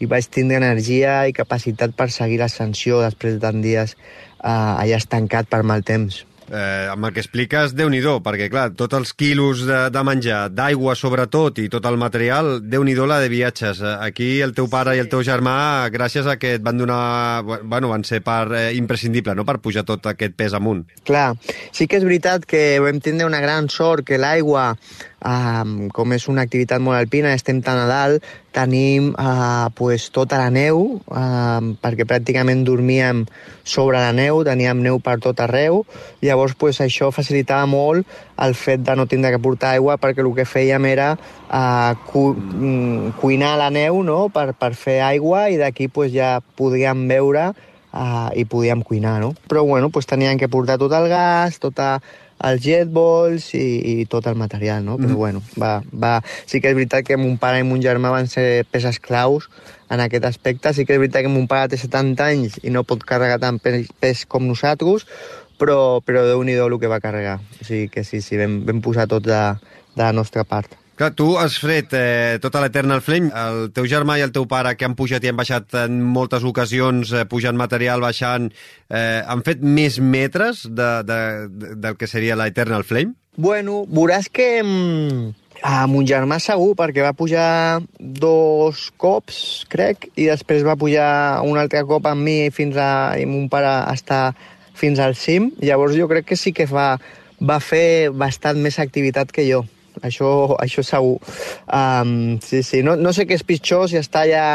i 0.00 0.10
vaig 0.10 0.28
tindre 0.30 0.60
energia 0.62 1.24
i 1.28 1.36
capacitat 1.36 1.94
per 1.96 2.10
seguir 2.14 2.40
l'ascensió 2.42 3.02
després 3.04 3.36
de 3.36 3.44
tants 3.44 3.66
dies 3.66 3.96
uh, 3.96 4.80
allà 4.80 4.96
estancat 4.98 5.50
per 5.50 5.62
mal 5.62 5.84
temps. 5.86 6.24
Eh, 6.46 6.86
amb 6.92 7.08
el 7.08 7.14
que 7.14 7.22
expliques, 7.24 7.74
déu 7.74 7.88
nhi 7.90 7.98
perquè, 8.22 8.46
clar, 8.50 8.70
tots 8.78 8.94
els 8.94 9.12
quilos 9.18 9.64
de, 9.66 9.78
de 9.90 10.02
menjar, 10.06 10.46
d'aigua 10.54 10.94
sobretot, 10.94 11.58
i 11.58 11.68
tot 11.68 11.84
el 11.86 11.98
material, 11.98 12.60
déu 12.62 12.84
nhi 12.84 12.94
la 12.94 13.18
de 13.20 13.28
viatges. 13.28 13.80
Eh, 13.80 13.96
aquí 14.00 14.40
el 14.40 14.54
teu 14.54 14.68
pare 14.68 14.96
i 14.96 15.02
el 15.02 15.08
teu 15.08 15.22
germà, 15.26 15.88
gràcies 15.90 16.26
a 16.26 16.36
que 16.36 16.54
et 16.56 16.62
van 16.62 16.78
donar... 16.78 17.42
Bueno, 17.42 17.88
van 17.88 18.04
ser 18.04 18.22
part 18.22 18.52
eh, 18.52 18.70
imprescindible, 18.76 19.34
no?, 19.34 19.44
per 19.44 19.58
pujar 19.58 19.84
tot 19.84 20.06
aquest 20.06 20.36
pes 20.36 20.54
amunt. 20.54 20.86
Clar, 21.04 21.34
sí 21.72 21.86
que 21.86 21.98
és 21.98 22.06
veritat 22.06 22.46
que 22.46 22.78
vam 22.80 23.00
tindre 23.02 23.26
una 23.26 23.40
gran 23.42 23.68
sort 23.68 24.06
que 24.06 24.18
l'aigua 24.18 24.76
Um, 25.16 25.88
com 25.96 26.12
és 26.12 26.26
una 26.28 26.42
activitat 26.44 26.82
molt 26.84 26.98
alpina, 26.98 27.30
estem 27.32 27.62
tan 27.64 27.78
a 27.80 27.86
dalt, 27.88 28.24
tenim 28.52 29.14
uh, 29.16 29.72
pues, 29.74 30.10
tota 30.12 30.36
la 30.36 30.50
neu, 30.52 31.00
uh, 31.08 31.70
perquè 31.80 32.04
pràcticament 32.04 32.60
dormíem 32.66 33.22
sobre 33.64 33.96
la 33.96 34.12
neu, 34.12 34.42
teníem 34.44 34.82
neu 34.84 35.00
per 35.00 35.16
tot 35.24 35.40
arreu, 35.40 35.86
llavors 36.20 36.52
pues, 36.60 36.82
això 36.84 37.08
facilitava 37.16 37.64
molt 37.64 38.04
el 38.44 38.52
fet 38.60 38.84
de 38.84 38.96
no 39.00 39.08
tindre 39.08 39.32
que 39.32 39.40
portar 39.40 39.72
aigua 39.78 39.96
perquè 39.96 40.20
el 40.20 40.28
que 40.36 40.44
fèiem 40.44 40.84
era 40.92 41.14
uh, 41.16 41.96
cu 42.12 42.26
mm, 42.36 43.16
cuinar 43.16 43.54
la 43.56 43.70
neu 43.72 44.02
no? 44.04 44.26
per, 44.28 44.50
per 44.52 44.74
fer 44.76 45.00
aigua 45.00 45.46
i 45.48 45.56
d'aquí 45.56 45.88
pues, 45.88 46.12
ja 46.12 46.36
podíem 46.60 47.08
veure 47.08 47.48
uh, 47.96 48.28
i 48.36 48.44
podíem 48.44 48.84
cuinar, 48.84 49.16
no? 49.20 49.32
Però 49.48 49.64
bueno, 49.64 49.88
pues, 49.90 50.06
teníem 50.06 50.38
que 50.38 50.48
portar 50.48 50.78
tot 50.78 50.92
el 50.92 51.08
gas, 51.08 51.58
tota 51.58 51.96
els 52.44 52.60
jetballs 52.64 53.48
i, 53.56 53.64
i 54.02 54.06
tot 54.10 54.26
el 54.28 54.36
material, 54.36 54.84
no? 54.84 54.98
Però 55.00 55.14
mm. 55.14 55.16
bueno, 55.16 55.42
va, 55.60 55.80
va... 55.92 56.20
sí 56.46 56.60
que 56.60 56.70
és 56.72 56.76
veritat 56.76 57.06
que 57.06 57.18
mon 57.20 57.38
pare 57.40 57.62
i 57.62 57.66
mon 57.66 57.80
germà 57.82 58.12
van 58.12 58.28
ser 58.28 58.66
peces 58.70 59.00
claus 59.00 59.48
en 59.90 60.02
aquest 60.04 60.28
aspecte. 60.28 60.74
Sí 60.76 60.84
que 60.84 60.96
és 60.96 61.02
veritat 61.02 61.24
que 61.24 61.32
mon 61.32 61.48
pare 61.50 61.72
té 61.72 61.80
70 61.80 62.28
anys 62.28 62.60
i 62.62 62.72
no 62.74 62.84
pot 62.84 63.04
carregar 63.08 63.40
tant 63.42 63.60
pes, 63.62 63.88
pes 64.00 64.24
com 64.28 64.46
nosaltres, 64.46 65.06
però, 65.58 66.00
però 66.04 66.26
déu-n'hi-do 66.28 66.68
el 66.68 66.80
que 66.80 66.92
va 66.92 67.00
carregar. 67.00 67.38
O 67.60 67.64
sigui 67.64 67.88
que 67.92 68.04
sí, 68.04 68.20
sí, 68.20 68.36
vam, 68.40 68.60
vam 68.68 68.82
posar 68.84 69.08
tot 69.10 69.24
de, 69.24 69.42
de 69.96 70.02
la 70.04 70.12
nostra 70.12 70.44
part. 70.44 70.76
Clar, 70.96 71.10
tu 71.12 71.34
has 71.36 71.58
fred 71.60 71.92
eh, 71.92 72.38
tota 72.40 72.62
l'Eternal 72.64 73.02
Flame. 73.04 73.28
El 73.28 73.66
teu 73.76 73.84
germà 73.84 74.14
i 74.16 74.22
el 74.24 74.32
teu 74.32 74.46
pare, 74.48 74.72
que 74.80 74.86
han 74.88 74.94
pujat 74.96 75.24
i 75.26 75.28
han 75.28 75.36
baixat 75.36 75.76
en 75.82 75.98
moltes 76.00 76.46
ocasions, 76.48 77.12
eh, 77.12 77.26
pujant 77.28 77.58
material, 77.60 78.00
baixant, 78.00 78.48
eh, 78.88 79.20
han 79.20 79.44
fet 79.44 79.60
més 79.60 79.98
metres 80.00 80.64
de, 80.64 80.88
de, 81.04 81.18
de, 81.52 81.74
del 81.84 81.98
que 82.00 82.08
seria 82.08 82.38
l'Eternal 82.40 82.86
Flame? 82.88 83.12
Bueno, 83.36 83.82
veuràs 83.92 84.30
que... 84.32 84.48
Mm, 84.64 85.34
a 85.66 85.84
mon 85.88 86.04
germà 86.08 86.36
segur, 86.40 86.74
perquè 86.76 87.04
va 87.04 87.14
pujar 87.16 87.80
dos 88.00 88.90
cops, 89.00 89.38
crec, 89.72 90.10
i 90.16 90.28
després 90.28 90.64
va 90.64 90.76
pujar 90.80 91.44
un 91.44 91.56
altre 91.60 91.84
cop 91.88 92.08
amb 92.08 92.24
mi 92.24 92.50
fins 92.52 92.76
a... 92.80 92.90
i 93.20 93.28
mon 93.28 93.48
pare 93.52 93.78
estar 93.92 94.34
fins 94.76 95.00
al 95.00 95.16
cim. 95.16 95.52
Llavors 95.60 95.96
jo 95.96 96.08
crec 96.08 96.32
que 96.32 96.40
sí 96.40 96.56
que 96.56 96.68
va, 96.72 96.94
va 97.40 97.60
fer 97.60 98.12
bastant 98.12 98.60
més 98.64 98.80
activitat 98.80 99.32
que 99.32 99.48
jo 99.48 99.64
això, 100.02 100.56
això 100.60 100.84
segur. 100.86 101.20
Um, 101.66 102.36
sí, 102.44 102.62
sí, 102.66 102.82
no, 102.86 102.96
no 102.96 103.12
sé 103.16 103.28
què 103.28 103.38
és 103.38 103.46
pitjor, 103.46 103.88
si 103.90 104.00
està 104.00 104.26
ja 104.28 104.46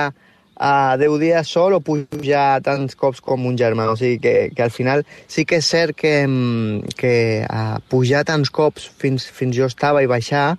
a 0.62 0.96
10 0.96 1.18
dies 1.18 1.50
sol 1.50 1.74
o 1.74 1.80
pujar 1.82 2.62
tants 2.62 2.94
cops 2.96 3.20
com 3.26 3.48
un 3.50 3.58
germà. 3.58 3.88
O 3.90 3.98
sigui 3.98 4.20
que, 4.22 4.34
que 4.54 4.64
al 4.64 4.70
final 4.70 5.02
sí 5.26 5.44
que 5.50 5.58
és 5.58 5.66
cert 5.68 5.98
que, 5.98 6.14
que 7.00 7.14
uh, 7.48 7.80
pujar 7.90 8.22
tants 8.30 8.54
cops 8.54 8.86
fins, 9.02 9.26
fins 9.26 9.58
jo 9.58 9.66
estava 9.66 10.04
i 10.06 10.12
baixar, 10.12 10.54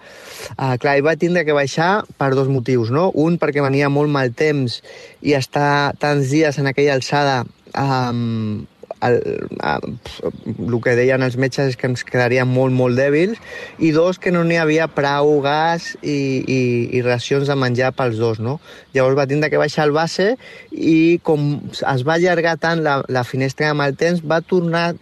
uh, 0.56 0.74
clar, 0.82 0.96
hi 0.98 1.06
va 1.06 1.14
tindre 1.14 1.46
que 1.46 1.56
baixar 1.56 2.02
per 2.18 2.32
dos 2.34 2.50
motius, 2.50 2.90
no? 2.90 3.10
Un, 3.14 3.38
perquè 3.38 3.62
venia 3.62 3.92
molt 3.92 4.10
mal 4.10 4.34
temps 4.34 4.80
i 5.22 5.38
estar 5.38 5.94
tants 6.02 6.34
dies 6.34 6.58
en 6.58 6.72
aquella 6.72 6.98
alçada 6.98 7.44
um, 7.78 8.66
el, 9.02 9.18
el 9.62 10.78
que 10.82 10.96
deien 10.98 11.22
els 11.26 11.36
metges 11.40 11.72
és 11.72 11.78
que 11.78 11.88
ens 11.90 12.04
quedaríem 12.06 12.48
molt, 12.48 12.74
molt 12.74 12.98
dèbils, 12.98 13.40
i 13.78 13.92
dos, 13.94 14.18
que 14.22 14.32
no 14.34 14.44
n'hi 14.46 14.58
havia 14.62 14.88
prou 14.92 15.38
gas 15.44 15.92
i, 16.00 16.16
i, 16.42 16.60
i 16.98 17.04
racions 17.06 17.48
de 17.50 17.56
menjar 17.58 17.92
pels 17.98 18.18
dos, 18.20 18.42
no? 18.42 18.58
Llavors 18.96 19.18
va 19.18 19.28
tindre 19.30 19.50
que 19.52 19.60
baixar 19.60 19.88
el 19.88 19.96
base 19.96 20.34
i 20.70 21.18
com 21.26 21.54
es 21.72 22.04
va 22.06 22.18
allargar 22.18 22.58
tant 22.62 22.84
la, 22.84 23.00
la 23.08 23.24
finestra 23.28 23.72
amb 23.72 23.86
el 23.86 23.96
temps, 23.98 24.22
va 24.22 24.42
tornar 24.42 24.92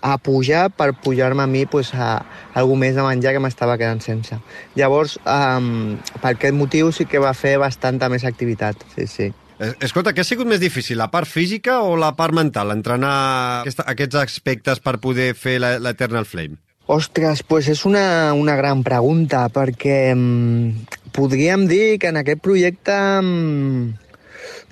a 0.00 0.16
pujar 0.18 0.70
per 0.72 0.94
pujar-me 0.96 1.42
a 1.44 1.46
mi 1.50 1.66
pues, 1.66 1.92
a, 1.94 2.12
a 2.20 2.60
algú 2.62 2.76
més 2.80 2.96
de 2.96 3.04
menjar 3.04 3.34
que 3.36 3.42
m'estava 3.42 3.76
quedant 3.80 4.00
sense. 4.04 4.40
Llavors, 4.76 5.18
um, 5.24 5.98
per 6.20 6.34
aquest 6.34 6.56
motiu 6.56 6.92
sí 6.96 7.08
que 7.08 7.20
va 7.20 7.36
fer 7.36 7.58
bastanta 7.60 8.08
més 8.12 8.24
activitat, 8.28 8.80
sí, 8.96 9.06
sí. 9.06 9.30
Eh, 9.60 9.74
escolta, 9.84 10.14
què 10.16 10.22
ha 10.22 10.24
sigut 10.24 10.48
més 10.48 10.60
difícil, 10.62 10.96
la 10.96 11.10
part 11.12 11.28
física 11.28 11.82
o 11.84 11.92
la 12.00 12.14
part 12.16 12.32
mental, 12.32 12.72
entrenar 12.72 13.12
aquesta, 13.60 13.84
aquests 13.92 14.16
aspectes 14.22 14.80
per 14.80 14.96
poder 15.02 15.34
fer 15.36 15.58
l'Eternal 15.60 16.24
Flame? 16.24 16.56
Ostres, 16.90 17.42
pues 17.46 17.68
és 17.68 17.84
una, 17.84 18.32
una 18.34 18.56
gran 18.56 18.80
pregunta, 18.82 19.44
perquè 19.52 20.14
um, 20.16 20.72
podríem 21.12 21.68
dir 21.68 21.98
que 22.00 22.08
en 22.08 22.18
aquest 22.22 22.40
projecte 22.42 22.96
um, 23.20 23.92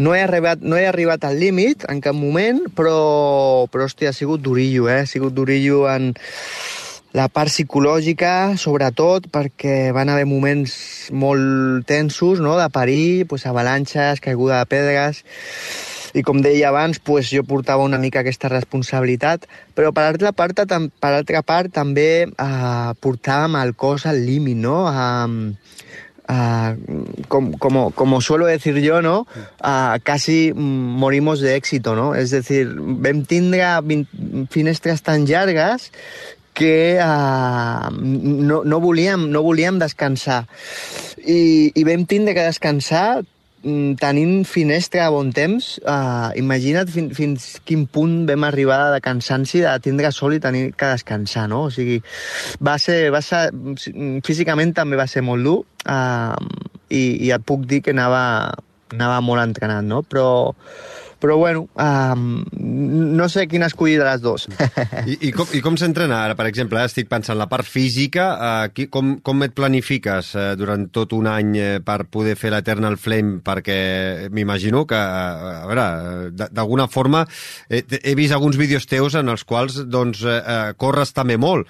no 0.01 0.17
he 0.17 0.23
arribat, 0.25 0.65
no 0.65 0.81
he 0.81 0.89
arribat 0.89 1.29
al 1.29 1.37
límit 1.39 1.85
en 1.93 2.01
cap 2.01 2.17
moment, 2.17 2.65
però, 2.75 3.69
però 3.69 3.87
hòstia, 3.87 4.11
ha 4.11 4.17
sigut 4.17 4.41
durillo, 4.41 4.89
eh? 4.89 5.03
Ha 5.05 5.11
sigut 5.11 5.37
durillo 5.37 5.85
en 5.93 6.15
la 7.17 7.29
part 7.33 7.49
psicològica, 7.49 8.57
sobretot, 8.61 9.31
perquè 9.33 9.93
van 9.97 10.11
haver 10.13 10.27
moments 10.29 10.75
molt 11.13 11.87
tensos, 11.89 12.43
no?, 12.45 12.59
de 12.61 12.69
parir, 12.69 13.27
pues, 13.31 13.47
avalanxes, 13.49 14.21
caiguda 14.21 14.61
de 14.61 14.69
pedres, 14.69 15.23
i 16.17 16.23
com 16.25 16.43
deia 16.45 16.69
abans, 16.69 17.01
pues, 17.01 17.31
jo 17.33 17.45
portava 17.49 17.85
una 17.85 18.01
mica 18.01 18.21
aquesta 18.21 18.51
responsabilitat, 18.53 19.49
però 19.77 19.93
per 19.97 20.05
altra 20.09 20.33
part, 20.37 20.61
per 20.65 21.13
altra 21.13 21.43
part 21.43 21.73
també 21.73 22.11
eh, 22.29 22.91
portàvem 23.01 23.57
el 23.63 23.75
cos 23.77 24.07
al 24.09 24.25
límit, 24.27 24.61
no? 24.61 24.85
Eh, 24.89 25.57
Uh, 26.29 26.77
com, 27.27 27.55
como, 27.55 27.91
como 27.91 28.21
suelo 28.21 28.45
decir 28.45 28.75
yo, 28.83 29.01
¿no? 29.01 29.27
Uh, 29.65 29.99
casi 30.03 30.53
morimos 30.55 31.41
de 31.41 31.57
éxito, 31.57 31.95
¿no? 31.97 32.15
Es 32.15 32.29
decir, 32.29 32.69
vam 32.77 33.25
tindre 33.25 33.65
finestres 34.53 35.01
tan 35.01 35.25
llargues 35.25 35.89
que 36.59 36.99
uh, 36.99 37.89
no, 37.95 38.65
no, 38.65 38.81
volíem, 38.81 39.31
no 39.31 39.45
volíem 39.47 39.79
descansar. 39.79 40.43
I, 41.23 41.71
I 41.71 41.85
vam 41.87 42.03
tindre 42.11 42.35
que 42.35 42.47
descansar 42.49 43.23
mm, 43.63 43.95
tenint 44.03 44.43
finestra 44.43 45.07
a 45.07 45.13
bon 45.15 45.31
temps, 45.31 45.77
uh, 45.87 46.35
imagina't 46.41 46.91
fin, 46.91 47.13
fins 47.15 47.47
quin 47.63 47.87
punt 47.87 48.25
vam 48.27 48.49
arribar 48.49 48.81
de 48.97 48.99
cansanci 49.05 49.63
de 49.63 49.77
tindre 49.85 50.11
sol 50.11 50.35
i 50.35 50.43
tenir 50.43 50.73
que 50.75 50.91
descansar, 50.91 51.47
no? 51.53 51.69
O 51.69 51.73
sigui, 51.75 52.01
va 52.59 52.75
ser, 52.83 53.05
va 53.15 53.23
ser, 53.23 53.47
físicament 54.27 54.75
també 54.75 54.99
va 54.99 55.07
ser 55.07 55.23
molt 55.23 55.47
dur 55.47 55.61
uh, 55.87 56.35
i, 56.91 57.05
i 57.29 57.31
et 57.31 57.47
puc 57.47 57.71
dir 57.71 57.85
que 57.87 57.95
anava, 57.95 58.25
anava 58.99 59.23
molt 59.23 59.47
entrenat, 59.47 59.87
no? 59.87 60.03
Però, 60.03 60.27
però 61.21 61.37
bueno, 61.37 61.69
um, 61.75 62.45
no 63.19 63.29
sé 63.29 63.47
quina 63.51 63.67
escollir 63.67 63.99
de 63.99 64.07
les 64.07 64.23
dues. 64.23 64.47
I, 65.11 65.17
i 65.29 65.33
com, 65.35 65.49
i 65.57 65.61
com 65.65 65.77
s'entrena 65.79 66.21
ara, 66.25 66.37
per 66.39 66.47
exemple? 66.47 66.83
Estic 66.87 67.09
pensant 67.11 67.39
la 67.39 67.49
part 67.51 67.67
física, 67.67 68.29
uh, 68.35 68.69
qui, 68.75 68.87
com, 68.93 69.17
com 69.25 69.43
et 69.47 69.55
planifiques 69.57 70.31
uh, 70.37 70.53
durant 70.59 70.87
tot 70.95 71.15
un 71.17 71.27
any 71.31 71.55
uh, 71.59 71.69
per 71.85 72.05
poder 72.11 72.37
fer 72.39 72.53
l'Eternal 72.55 72.99
Flame? 73.01 73.41
Perquè 73.45 74.29
m'imagino 74.35 74.85
que, 74.89 74.99
uh, 74.99 75.65
a 75.65 75.67
veure, 75.71 75.87
d'alguna 76.47 76.89
forma 76.93 77.25
he, 77.69 77.83
he 78.03 78.15
vist 78.19 78.37
alguns 78.37 78.59
vídeos 78.61 78.87
teus 78.87 79.19
en 79.19 79.31
els 79.33 79.45
quals 79.49 79.81
doncs, 79.91 80.23
uh, 80.23 80.71
corres 80.79 81.15
també 81.17 81.39
molt. 81.41 81.67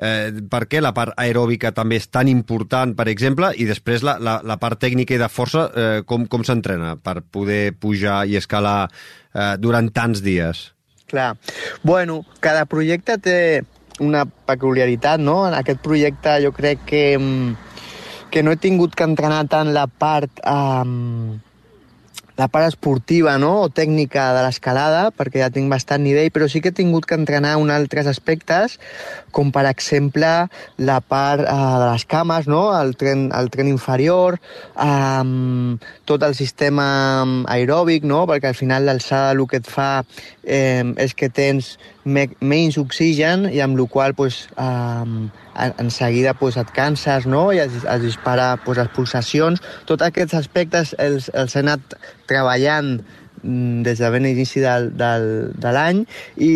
Uh, 0.00 0.48
per 0.50 0.64
què 0.70 0.80
la 0.80 0.94
part 0.96 1.12
aeròbica 1.20 1.74
també 1.76 2.00
és 2.00 2.08
tan 2.08 2.30
important, 2.32 2.96
per 2.96 3.10
exemple, 3.12 3.52
i 3.60 3.68
després 3.68 4.06
la, 4.06 4.16
la, 4.22 4.38
la 4.46 4.56
part 4.62 4.80
tècnica 4.80 5.16
i 5.16 5.20
de 5.20 5.30
força, 5.32 5.68
uh, 5.68 6.00
com, 6.08 6.24
com 6.30 6.46
s'entrena 6.46 6.96
per 6.96 7.20
poder 7.20 7.76
pujar 7.76 8.22
i 8.26 8.40
escalar 8.40 8.85
eh, 8.86 9.54
durant 9.60 9.90
tants 9.92 10.22
dies? 10.24 10.70
Clar. 11.06 11.36
Bueno, 11.86 12.24
cada 12.42 12.66
projecte 12.66 13.18
té 13.22 13.38
una 14.02 14.24
peculiaritat, 14.26 15.22
no? 15.22 15.44
En 15.48 15.54
aquest 15.54 15.80
projecte 15.84 16.36
jo 16.44 16.52
crec 16.52 16.82
que, 16.88 17.04
mm, 17.18 17.54
que 18.30 18.42
no 18.42 18.52
he 18.52 18.60
tingut 18.60 18.94
que 18.94 19.04
entrenar 19.04 19.46
tant 19.48 19.72
la 19.74 19.86
part... 19.86 20.42
Um, 20.44 21.40
la 22.36 22.48
part 22.52 22.68
esportiva 22.68 23.36
no? 23.40 23.52
o 23.64 23.68
tècnica 23.72 24.28
de 24.36 24.44
l'escalada, 24.44 25.08
perquè 25.16 25.42
ja 25.42 25.50
tinc 25.52 25.72
bastant 25.72 26.04
nivell, 26.04 26.30
però 26.34 26.48
sí 26.52 26.60
que 26.60 26.72
he 26.72 26.76
tingut 26.76 27.08
que 27.08 27.16
entrenar 27.16 27.56
en 27.56 27.72
altres 27.72 28.08
aspectes, 28.10 28.76
com 29.32 29.50
per 29.52 29.64
exemple 29.70 30.32
la 30.76 30.98
part 31.00 31.44
eh, 31.44 31.56
de 31.80 31.88
les 31.90 32.04
cames, 32.04 32.48
no? 32.50 32.68
el, 32.76 32.94
tren, 33.00 33.30
el 33.36 33.50
tren 33.54 33.72
inferior, 33.72 34.38
eh, 34.76 35.24
tot 36.04 36.28
el 36.28 36.36
sistema 36.38 36.86
aeròbic, 37.56 38.04
no? 38.04 38.24
perquè 38.28 38.52
al 38.52 38.58
final 38.58 38.86
l'alçada 38.86 39.32
el 39.32 39.44
que 39.48 39.62
et 39.62 39.70
fa 39.70 39.90
eh, 40.44 40.84
és 41.00 41.16
que 41.16 41.32
tens 41.32 41.76
me 42.04 42.28
menys 42.40 42.78
oxigen 42.78 43.48
i 43.50 43.60
amb 43.64 43.80
la 43.80 43.88
qual 43.90 44.14
pues, 44.14 44.46
eh, 44.56 45.45
en 45.56 45.90
seguida 45.90 46.34
pues, 46.34 46.56
et 46.60 46.70
canses 46.74 47.26
no? 47.26 47.48
i 47.52 47.60
es, 47.64 47.82
es 47.84 48.02
dispara 48.02 48.56
pues, 48.64 48.78
les 48.78 48.90
pulsacions. 48.94 49.62
Tots 49.88 50.06
aquests 50.06 50.36
aspectes 50.38 50.94
els, 51.02 51.30
els 51.34 51.56
he 51.56 51.62
anat 51.64 51.96
treballant 52.30 52.96
mm, 53.42 53.82
des 53.86 54.02
de 54.02 54.12
ben 54.14 54.28
inici 54.28 54.62
del, 54.64 54.92
del, 54.98 55.28
de 55.56 55.74
l'any 55.76 56.04
i, 56.36 56.52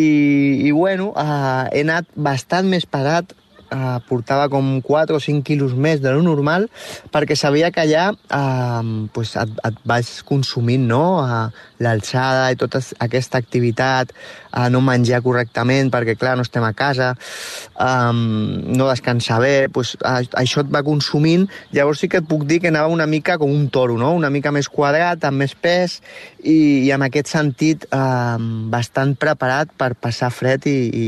i 0.69 0.73
bueno, 0.77 1.13
eh, 1.17 1.69
he 1.73 1.85
anat 1.87 2.11
bastant 2.17 2.71
més 2.71 2.87
parat 2.87 3.35
eh, 3.71 3.99
portava 4.09 4.49
com 4.53 4.81
4 4.83 5.17
o 5.17 5.21
5 5.21 5.47
quilos 5.47 5.75
més 5.75 6.03
de 6.03 6.13
lo 6.13 6.23
normal 6.27 6.69
perquè 7.15 7.37
sabia 7.39 7.71
que 7.71 7.85
allà 7.85 8.11
eh, 8.13 9.09
pues 9.15 9.37
et, 9.41 9.59
et 9.67 9.83
vas 9.85 10.13
consumint 10.27 10.87
no? 10.91 11.05
eh, 11.25 11.49
l'alçada 11.81 12.51
i 12.53 12.59
tota 12.61 12.81
aquesta 13.01 13.41
activitat, 13.41 14.13
eh, 14.13 14.69
no 14.73 14.83
menjar 14.85 15.23
correctament 15.25 15.91
perquè, 15.93 16.17
clar, 16.21 16.37
no 16.37 16.45
estem 16.47 16.65
a 16.67 16.73
casa, 16.77 17.15
eh, 17.15 18.13
no 18.13 18.89
descansar 18.91 19.41
bé, 19.43 19.55
pues, 19.73 19.97
això 20.05 20.65
et 20.65 20.73
va 20.73 20.85
consumint. 20.87 21.49
Llavors 21.73 22.05
sí 22.05 22.09
que 22.09 22.21
et 22.21 22.29
puc 22.29 22.45
dir 22.45 22.61
que 22.61 22.69
anava 22.69 22.93
una 22.93 23.09
mica 23.09 23.39
com 23.41 23.51
un 23.51 23.69
toro, 23.73 23.97
no? 23.99 24.13
una 24.13 24.31
mica 24.31 24.53
més 24.53 24.69
quadrat, 24.69 25.25
amb 25.25 25.41
més 25.41 25.55
pes 25.55 26.01
i, 26.43 26.87
i 26.87 26.91
en 26.95 27.05
aquest 27.05 27.31
sentit 27.33 27.87
eh, 27.93 28.39
bastant 28.73 29.15
preparat 29.21 29.73
per 29.79 29.93
passar 29.99 30.31
fred 30.35 30.67
i, 30.71 30.77
i, 30.89 31.07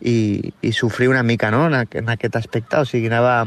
i, 0.00 0.16
i 0.62 0.72
sofrir 0.76 1.10
una 1.12 1.22
mica 1.26 1.50
no? 1.54 1.66
en, 1.68 1.78
en 1.84 2.10
aquest 2.12 2.36
aspecte. 2.40 2.80
O 2.82 2.88
sigui, 2.88 3.10
anava, 3.10 3.38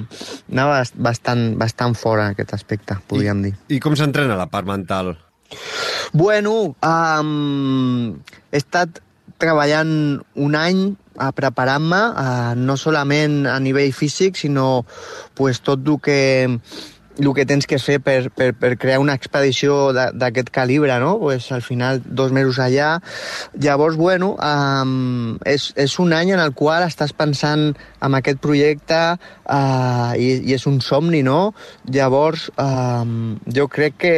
anava 0.52 0.84
bastant, 0.96 1.52
bastant 1.60 1.98
fora 1.98 2.28
en 2.28 2.38
aquest 2.38 2.56
aspecte, 2.58 3.00
podríem 3.10 3.44
I, 3.44 3.50
dir. 3.50 3.78
I 3.78 3.82
com 3.84 3.98
s'entrena 4.00 4.40
la 4.40 4.50
part 4.52 4.70
mental? 4.70 5.16
Bueno, 6.14 6.76
um, 6.86 8.18
he 8.52 8.60
estat 8.62 9.02
treballant 9.40 9.92
un 10.36 10.58
any 10.58 10.82
a 11.20 11.32
preparant-me, 11.36 12.00
uh, 12.16 12.54
no 12.56 12.76
solament 12.80 13.44
a 13.50 13.58
nivell 13.60 13.92
físic, 13.96 14.38
sinó 14.40 14.86
pues, 15.36 15.62
tot 15.62 15.84
el 15.86 16.00
que 16.04 16.20
el 17.20 17.34
que 17.36 17.46
tens 17.46 17.68
que 17.68 17.80
fer 17.80 18.00
per, 18.04 18.30
per, 18.32 18.54
per 18.58 18.76
crear 18.80 19.00
una 19.04 19.16
expedició 19.18 19.92
d'aquest 19.94 20.52
calibre, 20.56 21.00
no? 21.04 21.18
Pues, 21.20 21.52
al 21.52 21.62
final, 21.62 22.02
dos 22.06 22.32
mesos 22.32 22.60
allà. 22.64 23.00
Llavors, 23.60 23.98
bueno, 24.00 24.36
um, 24.40 25.36
és, 25.46 25.70
és 25.76 25.98
un 26.00 26.16
any 26.16 26.34
en 26.36 26.44
el 26.44 26.54
qual 26.56 26.86
estàs 26.88 27.14
pensant 27.14 27.74
en 27.76 28.18
aquest 28.18 28.40
projecte 28.44 29.02
uh, 29.20 30.16
i, 30.16 30.32
i 30.48 30.56
és 30.56 30.66
un 30.70 30.80
somni, 30.86 31.22
no? 31.26 31.54
Llavors, 31.92 32.50
um, 32.58 33.36
jo 33.52 33.68
crec 33.68 34.00
que, 34.00 34.16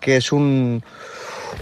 que 0.00 0.18
és 0.22 0.32
un, 0.32 0.80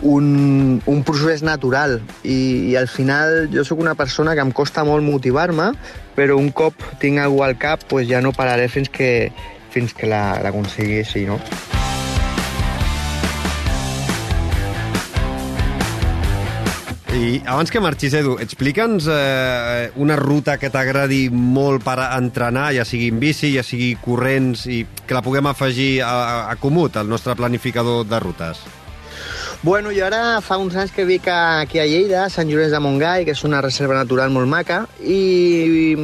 un, 0.02 0.82
un 0.86 1.02
procés 1.06 1.42
natural 1.42 2.00
i, 2.22 2.70
i 2.70 2.76
al 2.76 2.88
final 2.88 3.48
jo 3.52 3.64
sóc 3.66 3.80
una 3.82 3.94
persona 3.98 4.34
que 4.34 4.42
em 4.44 4.52
costa 4.54 4.84
molt 4.86 5.04
motivar-me 5.06 5.72
però 6.14 6.38
un 6.38 6.50
cop 6.54 6.82
tinc 7.02 7.20
alguna 7.22 7.50
al 7.50 7.58
cap 7.60 7.84
pues 7.88 8.08
ja 8.10 8.20
no 8.24 8.34
pararé 8.36 8.68
fins 8.68 8.90
que, 8.92 9.30
fins 9.74 9.94
que 9.96 10.06
l'aconsegueixi, 10.10 11.26
no? 11.26 11.40
I 17.14 17.42
abans 17.46 17.70
que 17.70 17.78
marxis, 17.78 18.14
Edu, 18.18 18.32
explica'ns 18.42 19.06
eh, 19.06 19.90
una 20.02 20.16
ruta 20.18 20.56
que 20.58 20.70
t'agradi 20.74 21.28
molt 21.30 21.84
per 21.86 22.00
entrenar, 22.08 22.72
ja 22.74 22.82
sigui 22.88 23.12
en 23.14 23.20
bici, 23.22 23.52
ja 23.54 23.62
sigui 23.62 23.92
corrents, 24.02 24.66
i 24.66 24.82
que 25.06 25.14
la 25.14 25.22
puguem 25.22 25.46
afegir 25.46 26.00
a, 26.02 26.50
a 26.50 26.56
Comut, 26.58 26.98
al 26.98 27.06
nostre 27.10 27.36
planificador 27.38 28.02
de 28.10 28.18
rutes. 28.18 28.64
Bueno, 29.64 29.88
jo 29.96 30.04
ara 30.04 30.42
fa 30.44 30.58
uns 30.60 30.74
anys 30.76 30.90
que 30.92 31.06
vic 31.08 31.24
aquí 31.32 31.78
a 31.80 31.86
Lleida, 31.88 32.26
a 32.26 32.28
Sant 32.28 32.50
Llorenç 32.50 32.74
de 32.74 32.80
Montgai, 32.84 33.22
que 33.24 33.32
és 33.32 33.40
una 33.48 33.62
reserva 33.64 33.94
natural 33.96 34.28
molt 34.28 34.44
maca, 34.44 34.82
i, 35.00 35.94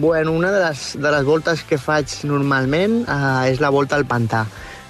bueno, 0.00 0.32
una 0.32 0.48
de 0.54 0.62
les, 0.62 0.84
de 0.96 1.12
les 1.12 1.26
voltes 1.28 1.60
que 1.68 1.76
faig 1.76 2.08
normalment 2.24 3.02
eh, 3.02 3.50
és 3.50 3.60
la 3.60 3.68
volta 3.68 3.98
al 4.00 4.06
pantà. 4.08 4.46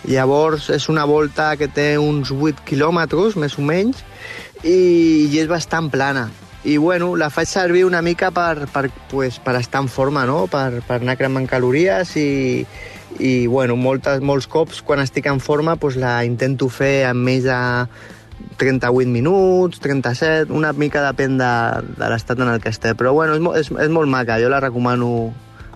Llavors, 0.07 0.71
és 0.71 0.87
una 0.87 1.03
volta 1.03 1.49
que 1.59 1.67
té 1.67 1.97
uns 1.99 2.31
8 2.31 2.63
quilòmetres, 2.71 3.35
més 3.43 3.59
o 3.59 3.67
menys, 3.67 4.07
i, 4.63 5.27
i 5.27 5.43
és 5.43 5.51
bastant 5.51 5.91
plana. 5.91 6.29
I 6.63 6.79
bueno, 6.79 7.17
la 7.19 7.27
faig 7.27 7.51
servir 7.51 7.83
una 7.89 8.07
mica 8.07 8.31
per, 8.31 8.69
per, 8.71 8.87
pues, 9.11 9.43
per 9.43 9.59
estar 9.59 9.83
en 9.83 9.91
forma, 9.91 10.23
no? 10.31 10.45
per, 10.47 10.85
per 10.87 11.03
anar 11.03 11.19
cremant 11.19 11.51
calories 11.51 12.15
i, 12.23 12.31
i 13.21 13.47
bueno, 13.47 13.77
moltes, 13.77 14.23
molts 14.25 14.49
cops 14.51 14.83
quan 14.87 15.03
estic 15.03 15.29
en 15.31 15.41
forma 15.41 15.77
pues, 15.77 15.99
la 16.01 16.23
intento 16.25 16.69
fer 16.73 17.05
en 17.11 17.21
més 17.23 17.45
de 17.45 17.61
38 18.59 19.09
minuts, 19.11 19.81
37, 19.81 20.53
una 20.53 20.73
mica 20.73 21.03
depèn 21.05 21.39
de, 21.39 21.53
de 21.99 22.11
l'estat 22.11 22.41
en 22.41 22.51
el 22.53 22.61
que 22.61 22.73
esté. 22.73 22.95
Però 22.99 23.15
bueno, 23.17 23.37
és, 23.39 23.67
és, 23.67 23.73
és 23.87 23.93
molt 23.93 24.11
maca, 24.11 24.39
jo 24.43 24.51
la 24.53 24.61
recomano, 24.63 25.33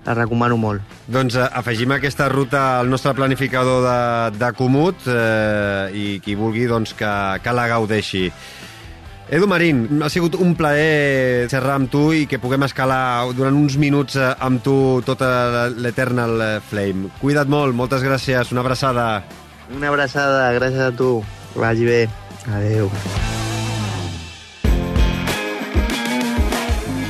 la 0.07 0.15
recomano 0.19 0.59
molt. 0.61 0.97
Doncs 1.11 1.39
eh, 1.39 1.47
afegim 1.61 1.95
aquesta 1.97 2.29
ruta 2.33 2.65
al 2.81 2.91
nostre 2.91 3.15
planificador 3.19 3.83
de, 3.87 3.99
de 4.39 4.53
Comut 4.59 5.09
eh, 5.11 5.91
i 5.95 6.07
qui 6.25 6.37
vulgui 6.39 6.67
doncs, 6.71 6.95
que, 6.99 7.13
que 7.43 7.57
la 7.57 7.69
gaudeixi. 7.71 8.29
Edu 9.29 9.49
Marín, 9.51 9.89
ha 10.07 10.09
sigut 10.09 10.37
un 10.39 10.53
plaer 10.55 11.49
xerrar 11.51 11.81
amb 11.81 11.91
tu 11.91 12.13
i 12.15 12.29
que 12.31 12.39
puguem 12.39 12.63
escalar 12.63 13.27
durant 13.35 13.57
uns 13.59 13.75
minuts 13.75 14.15
eh, 14.15 14.29
amb 14.39 14.63
tu 14.63 15.03
tota 15.03 15.67
l'Eternal 15.75 16.63
Flame. 16.69 17.11
Cuida't 17.19 17.51
molt, 17.51 17.75
moltes 17.75 18.07
gràcies, 18.07 18.55
una 18.55 18.63
abraçada. 18.63 19.25
Una 19.75 19.91
abraçada, 19.91 20.53
gràcies 20.55 20.79
a 20.79 20.95
tu. 20.95 21.25
Que 21.53 21.59
vagi 21.59 21.91
bé. 21.91 21.99
Adéu. 22.55 22.87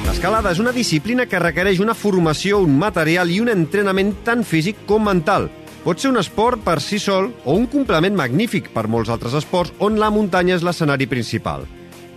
L'escalada 0.08 0.56
és 0.56 0.64
una 0.64 0.72
disciplina 0.72 1.28
que 1.28 1.42
requereix 1.42 1.84
una 1.84 1.92
formació, 1.92 2.64
un 2.64 2.80
material 2.80 3.28
i 3.28 3.42
un 3.44 3.52
entrenament 3.52 4.16
tant 4.24 4.40
físic 4.40 4.86
com 4.88 5.04
mental. 5.04 5.50
Pot 5.84 6.00
ser 6.00 6.16
un 6.16 6.24
esport 6.24 6.64
per 6.64 6.80
si 6.80 6.96
sol 6.98 7.28
o 7.44 7.60
un 7.60 7.68
complement 7.68 8.16
magnífic 8.16 8.72
per 8.72 8.88
molts 8.88 9.12
altres 9.12 9.36
esports 9.36 9.76
on 9.84 10.00
la 10.00 10.08
muntanya 10.08 10.56
és 10.56 10.64
l'escenari 10.64 11.04
principal. 11.12 11.68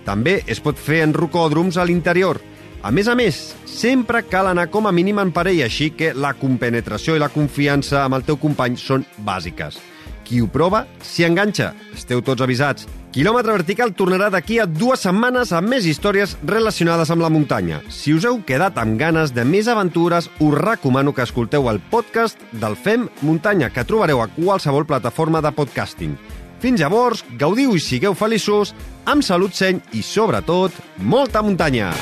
També 0.10 0.40
es 0.50 0.58
pot 0.58 0.80
fer 0.82 1.04
en 1.06 1.14
rocòdroms 1.14 1.78
a 1.78 1.86
l'interior. 1.86 2.40
A 2.82 2.90
més 2.96 3.10
a 3.12 3.14
més, 3.14 3.38
sempre 3.70 4.24
cal 4.26 4.48
anar 4.50 4.70
com 4.74 4.88
a 4.90 4.94
mínim 4.96 5.20
en 5.22 5.30
parella, 5.36 5.68
així 5.68 5.92
que 5.94 6.16
la 6.18 6.32
compenetració 6.34 7.14
i 7.14 7.22
la 7.22 7.30
confiança 7.30 8.06
amb 8.06 8.18
el 8.18 8.26
teu 8.26 8.40
company 8.42 8.80
són 8.80 9.06
bàsiques. 9.28 9.78
Qui 10.26 10.40
ho 10.42 10.48
prova, 10.50 10.86
s'hi 11.06 11.28
enganxa. 11.28 11.74
Esteu 11.94 12.24
tots 12.26 12.42
avisats. 12.42 12.88
Quilòmetre 13.14 13.54
Vertical 13.58 13.94
tornarà 13.98 14.32
d'aquí 14.34 14.60
a 14.62 14.68
dues 14.70 15.02
setmanes 15.06 15.54
amb 15.58 15.70
més 15.74 15.86
històries 15.90 16.36
relacionades 16.46 17.10
amb 17.10 17.26
la 17.26 17.32
muntanya. 17.34 17.82
Si 17.90 18.14
us 18.14 18.26
heu 18.26 18.42
quedat 18.46 18.78
amb 18.82 18.98
ganes 19.02 19.34
de 19.34 19.46
més 19.46 19.70
aventures, 19.70 20.30
us 20.40 20.58
recomano 20.58 21.14
que 21.14 21.26
escolteu 21.26 21.70
el 21.70 21.82
podcast 21.94 22.42
del 22.52 22.78
FEM 22.78 23.10
Muntanya, 23.22 23.70
que 23.74 23.86
trobareu 23.86 24.22
a 24.22 24.30
qualsevol 24.34 24.86
plataforma 24.90 25.42
de 25.42 25.54
podcasting. 25.58 26.18
Fins 26.60 26.82
llavors, 26.82 27.24
gaudiu 27.40 27.76
i 27.78 27.80
sigueu 27.80 28.16
feliços, 28.20 28.74
amb 29.08 29.24
salut 29.24 29.56
seny 29.56 29.80
i, 29.96 30.04
sobretot, 30.04 30.76
molta 31.00 31.44
muntanya! 31.46 31.94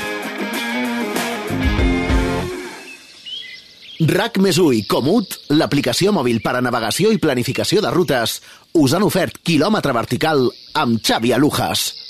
RAC 3.98 4.38
més 4.38 4.58
i 4.58 4.84
Comut, 4.86 5.40
l'aplicació 5.50 6.12
mòbil 6.14 6.38
per 6.42 6.54
a 6.54 6.62
navegació 6.62 7.10
i 7.10 7.18
planificació 7.18 7.82
de 7.82 7.90
rutes, 7.90 8.40
us 8.78 8.94
han 8.94 9.02
ofert 9.02 9.40
quilòmetre 9.42 9.94
vertical 9.94 10.46
amb 10.74 11.02
Xavi 11.02 11.32
Alujas. 11.34 12.07